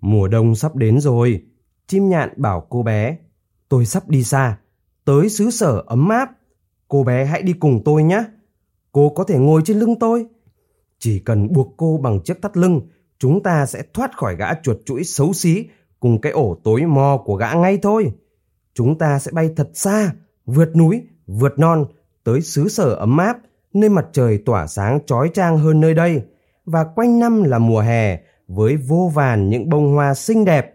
Mùa 0.00 0.28
đông 0.28 0.54
sắp 0.54 0.76
đến 0.76 1.00
rồi, 1.00 1.42
chim 1.86 2.08
nhạn 2.08 2.28
bảo 2.36 2.66
cô 2.70 2.82
bé, 2.82 3.18
tôi 3.68 3.86
sắp 3.86 4.08
đi 4.08 4.24
xa, 4.24 4.58
tới 5.08 5.28
xứ 5.28 5.50
sở 5.50 5.82
ấm 5.86 6.08
áp. 6.08 6.30
Cô 6.88 7.04
bé 7.04 7.24
hãy 7.24 7.42
đi 7.42 7.52
cùng 7.52 7.82
tôi 7.84 8.02
nhé. 8.02 8.24
Cô 8.92 9.08
có 9.08 9.24
thể 9.24 9.38
ngồi 9.38 9.62
trên 9.64 9.78
lưng 9.78 9.94
tôi. 10.00 10.26
Chỉ 10.98 11.18
cần 11.18 11.52
buộc 11.52 11.74
cô 11.76 12.00
bằng 12.02 12.20
chiếc 12.20 12.42
thắt 12.42 12.56
lưng, 12.56 12.80
chúng 13.18 13.42
ta 13.42 13.66
sẽ 13.66 13.82
thoát 13.94 14.16
khỏi 14.16 14.36
gã 14.36 14.54
chuột 14.54 14.76
chuỗi 14.84 15.04
xấu 15.04 15.32
xí 15.32 15.64
cùng 16.00 16.20
cái 16.20 16.32
ổ 16.32 16.58
tối 16.64 16.86
mò 16.86 17.22
của 17.24 17.34
gã 17.34 17.52
ngay 17.52 17.78
thôi. 17.82 18.12
Chúng 18.74 18.98
ta 18.98 19.18
sẽ 19.18 19.30
bay 19.34 19.50
thật 19.56 19.70
xa, 19.74 20.12
vượt 20.46 20.76
núi, 20.76 21.02
vượt 21.26 21.58
non, 21.58 21.84
tới 22.24 22.40
xứ 22.40 22.68
sở 22.68 22.94
ấm 22.94 23.18
áp, 23.18 23.38
nơi 23.74 23.90
mặt 23.90 24.06
trời 24.12 24.38
tỏa 24.38 24.66
sáng 24.66 24.98
trói 25.06 25.30
trang 25.34 25.58
hơn 25.58 25.80
nơi 25.80 25.94
đây, 25.94 26.22
và 26.64 26.84
quanh 26.84 27.18
năm 27.18 27.42
là 27.42 27.58
mùa 27.58 27.80
hè 27.80 28.20
với 28.48 28.76
vô 28.76 29.10
vàn 29.14 29.50
những 29.50 29.68
bông 29.68 29.92
hoa 29.92 30.14
xinh 30.14 30.44
đẹp. 30.44 30.74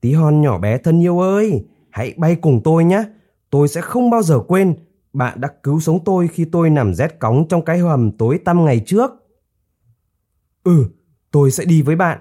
Tí 0.00 0.12
hon 0.12 0.40
nhỏ 0.40 0.58
bé 0.58 0.78
thân 0.78 1.00
yêu 1.00 1.20
ơi, 1.20 1.64
hãy 1.90 2.14
bay 2.16 2.36
cùng 2.36 2.60
tôi 2.64 2.84
nhé. 2.84 3.04
Tôi 3.50 3.68
sẽ 3.68 3.80
không 3.80 4.10
bao 4.10 4.22
giờ 4.22 4.40
quên 4.48 4.74
bạn 5.12 5.40
đã 5.40 5.48
cứu 5.62 5.80
sống 5.80 6.04
tôi 6.04 6.28
khi 6.28 6.44
tôi 6.44 6.70
nằm 6.70 6.94
rét 6.94 7.18
cóng 7.18 7.48
trong 7.48 7.64
cái 7.64 7.78
hầm 7.78 8.12
tối 8.12 8.40
tăm 8.44 8.64
ngày 8.64 8.82
trước. 8.86 9.10
Ừ, 10.64 10.84
tôi 11.30 11.50
sẽ 11.50 11.64
đi 11.64 11.82
với 11.82 11.96
bạn, 11.96 12.20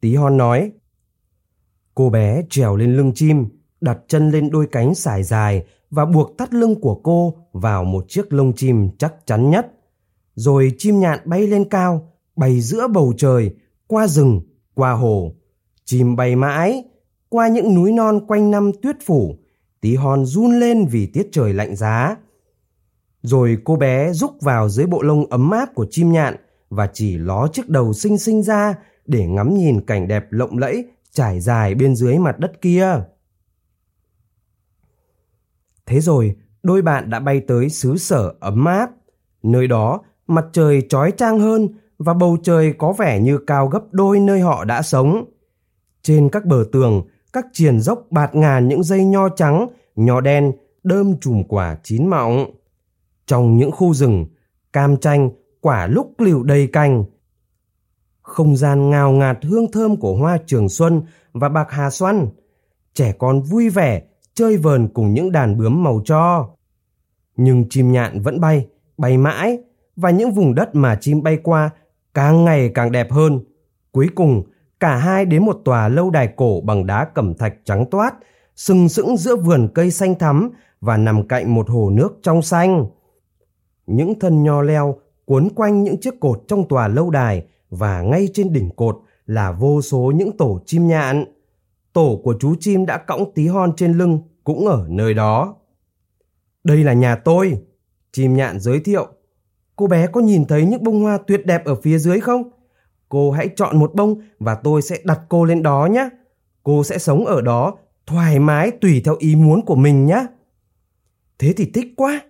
tí 0.00 0.14
hon 0.14 0.36
nói. 0.36 0.72
Cô 1.94 2.10
bé 2.10 2.42
trèo 2.50 2.76
lên 2.76 2.96
lưng 2.96 3.12
chim, 3.14 3.46
đặt 3.80 3.98
chân 4.08 4.30
lên 4.30 4.50
đôi 4.50 4.66
cánh 4.72 4.94
sải 4.94 5.22
dài 5.22 5.64
và 5.90 6.04
buộc 6.04 6.38
thắt 6.38 6.54
lưng 6.54 6.80
của 6.80 6.94
cô 6.94 7.34
vào 7.52 7.84
một 7.84 8.04
chiếc 8.08 8.32
lông 8.32 8.52
chim 8.52 8.90
chắc 8.98 9.14
chắn 9.26 9.50
nhất. 9.50 9.72
Rồi 10.34 10.72
chim 10.78 11.00
nhạn 11.00 11.18
bay 11.24 11.46
lên 11.46 11.68
cao, 11.68 12.12
bay 12.36 12.60
giữa 12.60 12.88
bầu 12.88 13.14
trời, 13.16 13.54
qua 13.86 14.06
rừng, 14.06 14.40
qua 14.74 14.92
hồ. 14.92 15.32
Chim 15.84 16.16
bay 16.16 16.36
mãi, 16.36 16.84
qua 17.28 17.48
những 17.48 17.74
núi 17.74 17.92
non 17.92 18.26
quanh 18.26 18.50
năm 18.50 18.70
tuyết 18.82 18.96
phủ, 19.06 19.38
tí 19.80 19.94
hon 19.94 20.24
run 20.24 20.60
lên 20.60 20.86
vì 20.86 21.06
tiết 21.06 21.28
trời 21.32 21.54
lạnh 21.54 21.76
giá. 21.76 22.16
Rồi 23.22 23.58
cô 23.64 23.76
bé 23.76 24.12
rúc 24.12 24.40
vào 24.40 24.68
dưới 24.68 24.86
bộ 24.86 25.02
lông 25.02 25.26
ấm 25.26 25.50
áp 25.50 25.74
của 25.74 25.86
chim 25.90 26.12
nhạn 26.12 26.36
và 26.70 26.90
chỉ 26.92 27.18
ló 27.18 27.48
chiếc 27.52 27.68
đầu 27.68 27.92
xinh 27.92 28.18
xinh 28.18 28.42
ra 28.42 28.74
để 29.06 29.26
ngắm 29.26 29.54
nhìn 29.54 29.80
cảnh 29.80 30.08
đẹp 30.08 30.26
lộng 30.30 30.58
lẫy 30.58 30.84
trải 31.12 31.40
dài 31.40 31.74
bên 31.74 31.96
dưới 31.96 32.18
mặt 32.18 32.38
đất 32.38 32.60
kia. 32.60 33.02
Thế 35.86 36.00
rồi, 36.00 36.36
đôi 36.62 36.82
bạn 36.82 37.10
đã 37.10 37.20
bay 37.20 37.40
tới 37.40 37.68
xứ 37.68 37.96
sở 37.96 38.34
ấm 38.40 38.64
áp. 38.64 38.90
Nơi 39.42 39.66
đó, 39.66 40.00
mặt 40.26 40.44
trời 40.52 40.82
trói 40.88 41.12
trang 41.12 41.38
hơn 41.40 41.68
và 41.98 42.14
bầu 42.14 42.36
trời 42.42 42.72
có 42.78 42.92
vẻ 42.92 43.20
như 43.20 43.38
cao 43.46 43.68
gấp 43.68 43.82
đôi 43.90 44.20
nơi 44.20 44.40
họ 44.40 44.64
đã 44.64 44.82
sống. 44.82 45.24
Trên 46.02 46.28
các 46.28 46.44
bờ 46.44 46.64
tường, 46.72 47.02
các 47.38 47.46
triền 47.52 47.80
dốc 47.80 48.06
bạt 48.10 48.34
ngàn 48.34 48.68
những 48.68 48.82
dây 48.82 49.04
nho 49.04 49.28
trắng, 49.28 49.68
nho 49.96 50.20
đen, 50.20 50.52
đơm 50.82 51.18
chùm 51.20 51.42
quả 51.44 51.76
chín 51.82 52.06
mọng. 52.06 52.50
Trong 53.26 53.58
những 53.58 53.70
khu 53.70 53.94
rừng, 53.94 54.26
cam 54.72 54.96
chanh, 54.96 55.30
quả 55.60 55.86
lúc 55.86 56.14
liều 56.18 56.42
đầy 56.42 56.66
cành. 56.66 57.04
Không 58.22 58.56
gian 58.56 58.90
ngào 58.90 59.12
ngạt 59.12 59.38
hương 59.42 59.72
thơm 59.72 59.96
của 59.96 60.16
hoa 60.16 60.38
trường 60.46 60.68
xuân 60.68 61.02
và 61.32 61.48
bạc 61.48 61.66
hà 61.70 61.90
xoăn. 61.90 62.28
Trẻ 62.94 63.12
con 63.18 63.42
vui 63.42 63.68
vẻ, 63.68 64.02
chơi 64.34 64.56
vờn 64.56 64.88
cùng 64.88 65.14
những 65.14 65.32
đàn 65.32 65.58
bướm 65.58 65.84
màu 65.84 66.00
cho. 66.04 66.48
Nhưng 67.36 67.68
chim 67.68 67.92
nhạn 67.92 68.22
vẫn 68.22 68.40
bay, 68.40 68.66
bay 68.96 69.18
mãi, 69.18 69.58
và 69.96 70.10
những 70.10 70.30
vùng 70.30 70.54
đất 70.54 70.74
mà 70.74 70.98
chim 71.00 71.22
bay 71.22 71.38
qua 71.42 71.70
càng 72.14 72.44
ngày 72.44 72.70
càng 72.74 72.92
đẹp 72.92 73.12
hơn. 73.12 73.40
Cuối 73.92 74.08
cùng, 74.14 74.42
cả 74.80 74.96
hai 74.96 75.24
đến 75.24 75.44
một 75.44 75.60
tòa 75.64 75.88
lâu 75.88 76.10
đài 76.10 76.28
cổ 76.36 76.60
bằng 76.60 76.86
đá 76.86 77.04
cẩm 77.04 77.34
thạch 77.34 77.54
trắng 77.64 77.84
toát, 77.90 78.14
sừng 78.56 78.88
sững 78.88 79.16
giữa 79.16 79.36
vườn 79.36 79.68
cây 79.74 79.90
xanh 79.90 80.14
thắm 80.14 80.50
và 80.80 80.96
nằm 80.96 81.28
cạnh 81.28 81.54
một 81.54 81.70
hồ 81.70 81.90
nước 81.90 82.18
trong 82.22 82.42
xanh. 82.42 82.86
Những 83.86 84.18
thân 84.18 84.42
nho 84.42 84.62
leo 84.62 84.98
cuốn 85.24 85.48
quanh 85.54 85.84
những 85.84 86.00
chiếc 86.00 86.20
cột 86.20 86.42
trong 86.48 86.68
tòa 86.68 86.88
lâu 86.88 87.10
đài 87.10 87.44
và 87.70 88.02
ngay 88.02 88.28
trên 88.34 88.52
đỉnh 88.52 88.70
cột 88.70 88.98
là 89.26 89.52
vô 89.52 89.82
số 89.82 90.12
những 90.14 90.36
tổ 90.36 90.60
chim 90.66 90.88
nhạn. 90.88 91.24
Tổ 91.92 92.20
của 92.24 92.34
chú 92.40 92.54
chim 92.60 92.86
đã 92.86 92.98
cõng 92.98 93.32
tí 93.34 93.46
hon 93.46 93.72
trên 93.76 93.92
lưng 93.92 94.20
cũng 94.44 94.66
ở 94.66 94.86
nơi 94.88 95.14
đó. 95.14 95.54
Đây 96.64 96.84
là 96.84 96.92
nhà 96.92 97.16
tôi, 97.16 97.58
chim 98.12 98.36
nhạn 98.36 98.60
giới 98.60 98.80
thiệu. 98.80 99.06
Cô 99.76 99.86
bé 99.86 100.06
có 100.06 100.20
nhìn 100.20 100.44
thấy 100.44 100.64
những 100.64 100.84
bông 100.84 101.02
hoa 101.02 101.18
tuyệt 101.26 101.46
đẹp 101.46 101.64
ở 101.64 101.74
phía 101.74 101.98
dưới 101.98 102.20
không? 102.20 102.50
Cô 103.08 103.30
hãy 103.30 103.48
chọn 103.56 103.78
một 103.78 103.94
bông 103.94 104.20
và 104.38 104.54
tôi 104.54 104.82
sẽ 104.82 104.98
đặt 105.04 105.20
cô 105.28 105.44
lên 105.44 105.62
đó 105.62 105.88
nhé. 105.92 106.08
Cô 106.62 106.84
sẽ 106.84 106.98
sống 106.98 107.26
ở 107.26 107.40
đó 107.40 107.76
thoải 108.06 108.38
mái 108.38 108.70
tùy 108.70 109.02
theo 109.04 109.16
ý 109.18 109.36
muốn 109.36 109.64
của 109.64 109.76
mình 109.76 110.06
nhé. 110.06 110.26
Thế 111.38 111.52
thì 111.56 111.70
thích 111.74 111.94
quá. 111.96 112.20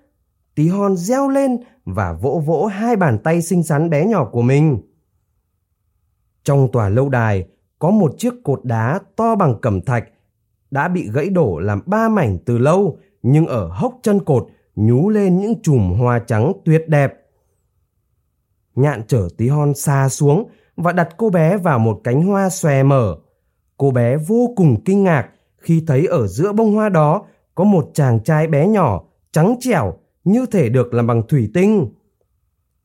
Tí 0.55 0.69
hon 0.69 0.97
reo 0.97 1.29
lên 1.29 1.57
và 1.85 2.13
vỗ 2.13 2.43
vỗ 2.47 2.67
hai 2.67 2.97
bàn 2.97 3.19
tay 3.19 3.43
xinh 3.43 3.63
xắn 3.63 3.91
bé 3.91 4.07
nhỏ 4.07 4.25
của 4.33 4.43
mình. 4.43 4.83
Trong 6.45 6.69
tòa 6.73 6.89
lâu 6.89 7.09
đài, 7.09 7.49
có 7.79 7.91
một 7.91 8.15
chiếc 8.19 8.35
cột 8.45 8.65
đá 8.65 9.01
to 9.17 9.37
bằng 9.37 9.55
cẩm 9.63 9.81
thạch 9.81 10.05
đã 10.71 10.89
bị 10.89 11.11
gãy 11.13 11.31
đổ 11.31 11.59
làm 11.59 11.81
ba 11.87 12.09
mảnh 12.09 12.39
từ 12.45 12.59
lâu, 12.59 12.99
nhưng 13.23 13.47
ở 13.47 13.69
hốc 13.69 13.99
chân 14.03 14.25
cột 14.25 14.47
nhú 14.75 15.09
lên 15.09 15.39
những 15.39 15.63
chùm 15.63 15.93
hoa 15.93 16.19
trắng 16.19 16.53
tuyệt 16.65 16.85
đẹp. 16.89 17.15
Nhạn 18.75 19.03
chở 19.07 19.29
tí 19.37 19.49
hon 19.49 19.75
xa 19.75 20.09
xuống 20.09 20.49
và 20.79 20.93
đặt 20.93 21.09
cô 21.17 21.31
bé 21.31 21.57
vào 21.57 21.79
một 21.79 22.01
cánh 22.05 22.23
hoa 22.23 22.51
xòe 22.51 22.83
mở. 22.83 23.17
Cô 23.77 23.91
bé 23.91 24.17
vô 24.17 24.53
cùng 24.57 24.85
kinh 24.85 25.05
ngạc 25.05 25.29
khi 25.59 25.85
thấy 25.87 26.07
ở 26.07 26.27
giữa 26.27 26.53
bông 26.53 26.75
hoa 26.75 26.89
đó 26.89 27.27
có 27.55 27.65
một 27.65 27.91
chàng 27.95 28.21
trai 28.25 28.47
bé 28.47 28.67
nhỏ, 28.67 29.05
trắng 29.33 29.57
trẻo, 29.61 29.95
như 30.25 30.47
thể 30.47 30.69
được 30.69 30.95
làm 30.95 31.07
bằng 31.07 31.23
thủy 31.29 31.51
tinh. 31.55 31.89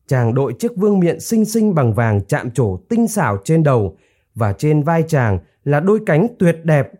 Chàng 0.08 0.34
đội 0.34 0.54
chiếc 0.60 0.78
vương 0.78 1.00
miện 1.00 1.20
xinh 1.20 1.46
xinh 1.46 1.76
bằng 1.76 1.94
vàng 1.94 2.22
chạm 2.28 2.52
trổ 2.52 2.78
tinh 2.90 3.08
xảo 3.08 3.38
trên 3.44 3.64
đầu 3.64 3.98
và 4.36 4.54
trên 4.54 4.84
vai 4.84 5.04
chàng 5.08 5.40
là 5.64 5.80
đôi 5.80 6.00
cánh 6.06 6.28
tuyệt 6.40 6.58
đẹp. 6.64 6.92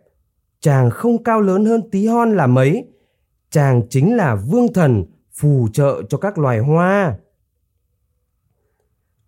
Chàng 0.60 0.90
không 0.90 1.24
cao 1.24 1.40
lớn 1.40 1.64
hơn 1.64 1.90
tí 1.90 2.06
hon 2.06 2.36
là 2.36 2.46
mấy. 2.46 2.84
Chàng 3.50 3.82
chính 3.90 4.16
là 4.16 4.34
vương 4.34 4.72
thần 4.72 5.04
phù 5.32 5.68
trợ 5.72 6.02
cho 6.08 6.18
các 6.18 6.38
loài 6.38 6.58
hoa. 6.58 7.16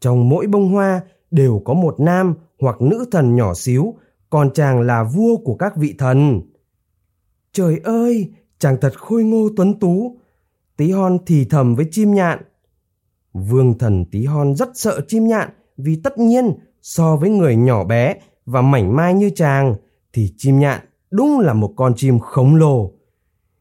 Trong 0.00 0.28
mỗi 0.28 0.46
bông 0.46 0.72
hoa 0.72 1.00
đều 1.30 1.62
có 1.64 1.74
một 1.74 2.00
nam 2.00 2.34
hoặc 2.60 2.82
nữ 2.82 3.04
thần 3.10 3.36
nhỏ 3.36 3.54
xíu, 3.54 3.94
còn 4.30 4.52
chàng 4.52 4.80
là 4.80 5.04
vua 5.04 5.36
của 5.36 5.54
các 5.54 5.76
vị 5.76 5.94
thần. 5.98 6.40
Trời 7.52 7.80
ơi, 7.84 8.32
chàng 8.58 8.76
thật 8.80 8.92
khôi 8.98 9.24
ngô 9.24 9.48
tuấn 9.56 9.78
tú. 9.80 10.16
Tí 10.76 10.90
hon 10.90 11.18
thì 11.26 11.44
thầm 11.44 11.74
với 11.74 11.86
chim 11.90 12.14
nhạn. 12.14 12.38
Vương 13.32 13.78
thần 13.78 14.04
tí 14.04 14.24
hon 14.24 14.54
rất 14.54 14.68
sợ 14.74 15.00
chim 15.08 15.26
nhạn 15.26 15.48
vì 15.76 16.00
tất 16.04 16.18
nhiên 16.18 16.54
so 16.82 17.16
với 17.16 17.30
người 17.30 17.56
nhỏ 17.56 17.84
bé 17.84 18.14
và 18.46 18.62
mảnh 18.62 18.96
mai 18.96 19.14
như 19.14 19.30
chàng 19.30 19.74
thì 20.12 20.34
chim 20.36 20.58
nhạn 20.58 20.80
đúng 21.10 21.40
là 21.40 21.52
một 21.52 21.72
con 21.76 21.92
chim 21.96 22.18
khổng 22.18 22.54
lồ. 22.54 22.92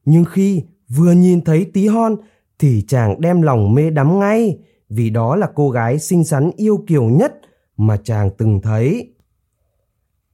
Nhưng 0.06 0.26
khi 0.26 0.64
vừa 0.90 1.12
nhìn 1.12 1.42
thấy 1.42 1.66
tí 1.74 1.88
hon 1.88 2.16
thì 2.60 2.86
chàng 2.88 3.22
đem 3.22 3.42
lòng 3.42 3.74
mê 3.74 3.90
đắm 3.90 4.20
ngay 4.20 4.60
vì 4.90 5.10
đó 5.10 5.36
là 5.36 5.50
cô 5.56 5.70
gái 5.70 6.00
xinh 6.00 6.24
xắn 6.24 6.52
yêu 6.56 6.84
kiều 6.88 7.04
nhất 7.04 7.42
mà 7.78 7.98
chàng 8.04 8.30
từng 8.38 8.62
thấy. 8.62 9.14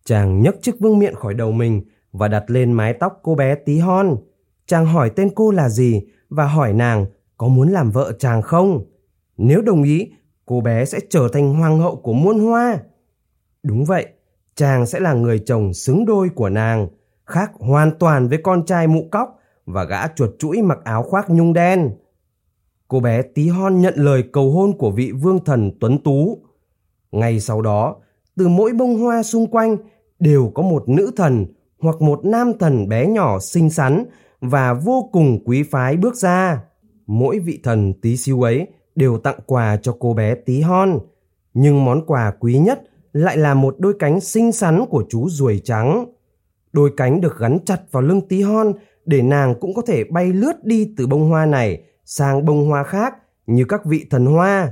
Chàng 0.05 0.41
nhấc 0.41 0.55
chiếc 0.61 0.79
vương 0.79 0.99
miện 0.99 1.15
khỏi 1.15 1.33
đầu 1.33 1.51
mình 1.51 1.81
và 2.11 2.27
đặt 2.27 2.43
lên 2.47 2.71
mái 2.71 2.93
tóc 2.93 3.19
cô 3.23 3.35
bé 3.35 3.55
tí 3.55 3.79
hon. 3.79 4.17
Chàng 4.65 4.85
hỏi 4.85 5.11
tên 5.15 5.29
cô 5.35 5.51
là 5.51 5.69
gì 5.69 6.01
và 6.29 6.45
hỏi 6.45 6.73
nàng 6.73 7.05
có 7.37 7.47
muốn 7.47 7.69
làm 7.69 7.91
vợ 7.91 8.11
chàng 8.19 8.41
không. 8.41 8.85
Nếu 9.37 9.61
đồng 9.61 9.83
ý, 9.83 10.11
cô 10.45 10.61
bé 10.61 10.85
sẽ 10.85 10.99
trở 11.09 11.27
thành 11.33 11.53
hoàng 11.53 11.79
hậu 11.79 11.95
của 11.95 12.13
muôn 12.13 12.39
hoa. 12.39 12.79
Đúng 13.63 13.85
vậy, 13.85 14.07
chàng 14.55 14.85
sẽ 14.85 14.99
là 14.99 15.13
người 15.13 15.39
chồng 15.39 15.73
xứng 15.73 16.05
đôi 16.05 16.29
của 16.29 16.49
nàng, 16.49 16.87
khác 17.25 17.51
hoàn 17.59 17.91
toàn 17.99 18.27
với 18.27 18.37
con 18.43 18.65
trai 18.65 18.87
mụ 18.87 19.07
cóc 19.11 19.39
và 19.65 19.83
gã 19.83 20.07
chuột 20.07 20.29
chuỗi 20.39 20.61
mặc 20.61 20.79
áo 20.83 21.03
khoác 21.03 21.29
nhung 21.29 21.53
đen. 21.53 21.91
Cô 22.87 22.99
bé 22.99 23.21
tí 23.21 23.47
hon 23.47 23.81
nhận 23.81 23.93
lời 23.97 24.23
cầu 24.33 24.51
hôn 24.51 24.77
của 24.77 24.91
vị 24.91 25.11
vương 25.11 25.43
thần 25.45 25.71
tuấn 25.79 25.99
tú. 26.03 26.43
Ngay 27.11 27.39
sau 27.39 27.61
đó, 27.61 27.95
từ 28.37 28.47
mỗi 28.47 28.71
bông 28.73 28.99
hoa 28.99 29.23
xung 29.23 29.47
quanh 29.47 29.77
đều 30.19 30.51
có 30.55 30.63
một 30.63 30.89
nữ 30.89 31.11
thần 31.15 31.45
hoặc 31.79 32.01
một 32.01 32.25
nam 32.25 32.53
thần 32.59 32.89
bé 32.89 33.07
nhỏ 33.07 33.39
xinh 33.39 33.69
xắn 33.69 34.05
và 34.41 34.73
vô 34.73 35.09
cùng 35.11 35.39
quý 35.45 35.63
phái 35.63 35.97
bước 35.97 36.15
ra. 36.15 36.63
Mỗi 37.07 37.39
vị 37.39 37.59
thần 37.63 37.93
tí 38.01 38.17
xíu 38.17 38.41
ấy 38.41 38.67
đều 38.95 39.17
tặng 39.17 39.39
quà 39.45 39.77
cho 39.77 39.95
cô 39.99 40.13
bé 40.13 40.35
tí 40.35 40.61
hon. 40.61 40.99
Nhưng 41.53 41.85
món 41.85 42.05
quà 42.05 42.33
quý 42.39 42.57
nhất 42.57 42.81
lại 43.13 43.37
là 43.37 43.53
một 43.53 43.75
đôi 43.79 43.93
cánh 43.99 44.19
xinh 44.19 44.51
xắn 44.51 44.85
của 44.89 45.03
chú 45.09 45.29
ruồi 45.29 45.61
trắng. 45.63 46.05
Đôi 46.73 46.91
cánh 46.97 47.21
được 47.21 47.39
gắn 47.39 47.57
chặt 47.65 47.81
vào 47.91 48.03
lưng 48.03 48.27
tí 48.27 48.41
hon 48.41 48.73
để 49.05 49.21
nàng 49.21 49.55
cũng 49.59 49.73
có 49.73 49.81
thể 49.81 50.03
bay 50.03 50.33
lướt 50.33 50.63
đi 50.63 50.93
từ 50.97 51.07
bông 51.07 51.29
hoa 51.29 51.45
này 51.45 51.83
sang 52.05 52.45
bông 52.45 52.65
hoa 52.69 52.83
khác 52.83 53.13
như 53.47 53.65
các 53.65 53.85
vị 53.85 54.05
thần 54.09 54.25
hoa. 54.25 54.71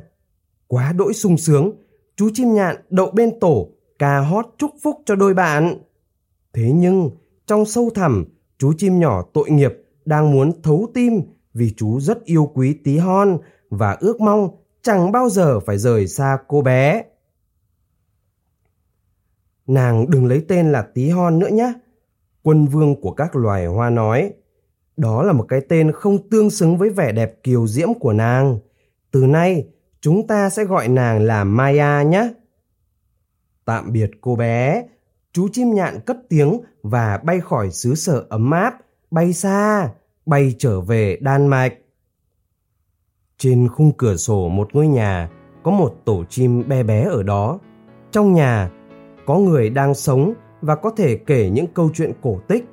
Quá 0.67 0.93
đỗi 0.97 1.13
sung 1.13 1.37
sướng, 1.37 1.71
chú 2.19 2.29
chim 2.33 2.53
nhạn 2.53 2.75
đậu 2.89 3.11
bên 3.11 3.39
tổ 3.39 3.67
ca 3.99 4.19
hót 4.19 4.45
chúc 4.57 4.71
phúc 4.83 5.01
cho 5.05 5.15
đôi 5.15 5.33
bạn. 5.33 5.77
Thế 6.53 6.71
nhưng, 6.71 7.09
trong 7.47 7.65
sâu 7.65 7.89
thẳm, 7.95 8.25
chú 8.57 8.73
chim 8.77 8.99
nhỏ 8.99 9.25
tội 9.33 9.49
nghiệp 9.49 9.73
đang 10.05 10.31
muốn 10.31 10.61
thấu 10.61 10.87
tim 10.93 11.21
vì 11.53 11.73
chú 11.77 11.99
rất 11.99 12.23
yêu 12.23 12.51
quý 12.53 12.73
tí 12.83 12.97
hon 12.97 13.37
và 13.69 13.97
ước 13.99 14.21
mong 14.21 14.49
chẳng 14.81 15.11
bao 15.11 15.29
giờ 15.29 15.59
phải 15.59 15.77
rời 15.77 16.07
xa 16.07 16.37
cô 16.47 16.61
bé. 16.61 17.03
Nàng 19.67 20.09
đừng 20.09 20.25
lấy 20.25 20.45
tên 20.47 20.71
là 20.71 20.81
tí 20.81 21.09
hon 21.09 21.39
nữa 21.39 21.49
nhé. 21.51 21.73
Quân 22.43 22.65
vương 22.65 23.01
của 23.01 23.11
các 23.11 23.35
loài 23.35 23.65
hoa 23.65 23.89
nói. 23.89 24.33
Đó 24.97 25.23
là 25.23 25.33
một 25.33 25.45
cái 25.49 25.61
tên 25.69 25.91
không 25.91 26.29
tương 26.29 26.49
xứng 26.49 26.77
với 26.77 26.89
vẻ 26.89 27.11
đẹp 27.11 27.43
kiều 27.43 27.67
diễm 27.67 27.93
của 27.93 28.13
nàng. 28.13 28.59
Từ 29.11 29.25
nay, 29.25 29.67
chúng 30.01 30.27
ta 30.27 30.49
sẽ 30.49 30.63
gọi 30.63 30.87
nàng 30.87 31.21
là 31.21 31.43
Maya 31.43 32.03
nhé. 32.03 32.29
Tạm 33.65 33.93
biệt 33.93 34.11
cô 34.21 34.35
bé, 34.35 34.83
chú 35.33 35.47
chim 35.51 35.73
nhạn 35.73 35.99
cất 36.05 36.17
tiếng 36.29 36.61
và 36.83 37.17
bay 37.23 37.39
khỏi 37.39 37.71
xứ 37.71 37.95
sở 37.95 38.25
ấm 38.29 38.51
áp, 38.51 38.73
bay 39.11 39.33
xa, 39.33 39.89
bay 40.25 40.55
trở 40.57 40.81
về 40.81 41.17
Đan 41.21 41.47
Mạch. 41.47 41.73
Trên 43.37 43.67
khung 43.67 43.91
cửa 43.97 44.15
sổ 44.15 44.49
một 44.49 44.69
ngôi 44.73 44.87
nhà 44.87 45.29
có 45.63 45.71
một 45.71 45.95
tổ 46.05 46.23
chim 46.29 46.67
bé 46.67 46.83
bé 46.83 47.03
ở 47.03 47.23
đó. 47.23 47.59
Trong 48.11 48.33
nhà 48.33 48.71
có 49.25 49.37
người 49.37 49.69
đang 49.69 49.93
sống 49.93 50.33
và 50.61 50.75
có 50.75 50.89
thể 50.97 51.17
kể 51.17 51.49
những 51.49 51.67
câu 51.73 51.89
chuyện 51.93 52.11
cổ 52.21 52.39
tích. 52.47 52.65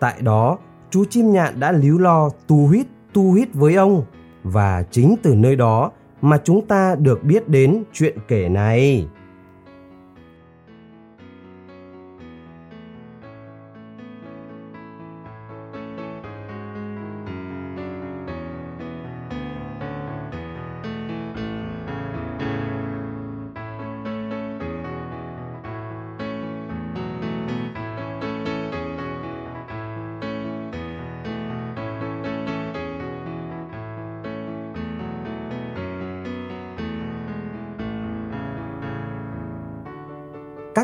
Tại 0.00 0.22
đó, 0.22 0.58
chú 0.90 1.04
chim 1.10 1.32
nhạn 1.32 1.60
đã 1.60 1.72
líu 1.72 1.98
lo 1.98 2.30
tu 2.46 2.66
huýt 2.66 2.86
tu 3.12 3.30
huýt 3.30 3.48
với 3.54 3.74
ông 3.74 4.04
và 4.42 4.84
chính 4.90 5.16
từ 5.22 5.34
nơi 5.34 5.56
đó 5.56 5.90
mà 6.24 6.38
chúng 6.44 6.66
ta 6.66 6.94
được 6.94 7.24
biết 7.24 7.48
đến 7.48 7.82
chuyện 7.92 8.18
kể 8.28 8.48
này. 8.48 9.06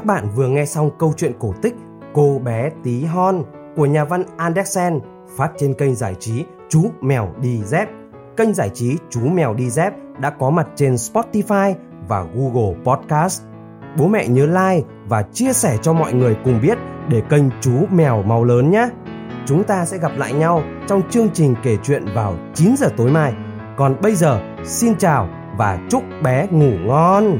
Các 0.00 0.06
bạn 0.06 0.28
vừa 0.34 0.48
nghe 0.48 0.66
xong 0.66 0.90
câu 0.98 1.12
chuyện 1.16 1.32
cổ 1.38 1.54
tích 1.62 1.74
Cô 2.14 2.38
bé 2.44 2.70
tí 2.84 3.04
hon 3.04 3.42
của 3.76 3.86
nhà 3.86 4.04
văn 4.04 4.24
Andersen 4.36 5.00
phát 5.36 5.52
trên 5.58 5.74
kênh 5.74 5.94
giải 5.94 6.14
trí 6.20 6.44
Chú 6.68 6.90
Mèo 7.00 7.28
Đi 7.40 7.62
Dép. 7.64 7.88
Kênh 8.36 8.54
giải 8.54 8.70
trí 8.74 8.96
Chú 9.10 9.20
Mèo 9.20 9.54
Đi 9.54 9.70
Dép 9.70 9.92
đã 10.20 10.30
có 10.30 10.50
mặt 10.50 10.68
trên 10.76 10.94
Spotify 10.94 11.74
và 12.08 12.26
Google 12.34 12.74
Podcast. 12.84 13.42
Bố 13.98 14.06
mẹ 14.08 14.28
nhớ 14.28 14.46
like 14.46 14.88
và 15.08 15.22
chia 15.22 15.52
sẻ 15.52 15.76
cho 15.82 15.92
mọi 15.92 16.12
người 16.12 16.36
cùng 16.44 16.60
biết 16.62 16.78
để 17.08 17.22
kênh 17.30 17.44
Chú 17.60 17.86
Mèo 17.90 18.22
Màu 18.22 18.44
Lớn 18.44 18.70
nhé. 18.70 18.88
Chúng 19.46 19.64
ta 19.64 19.84
sẽ 19.84 19.98
gặp 19.98 20.12
lại 20.16 20.32
nhau 20.32 20.62
trong 20.86 21.02
chương 21.10 21.28
trình 21.30 21.54
kể 21.62 21.76
chuyện 21.82 22.04
vào 22.14 22.34
9 22.54 22.74
giờ 22.76 22.88
tối 22.96 23.10
mai. 23.10 23.32
Còn 23.76 23.96
bây 24.02 24.14
giờ, 24.14 24.40
xin 24.64 24.96
chào 24.98 25.28
và 25.56 25.78
chúc 25.90 26.02
bé 26.22 26.46
ngủ 26.50 26.72
ngon. 26.86 27.38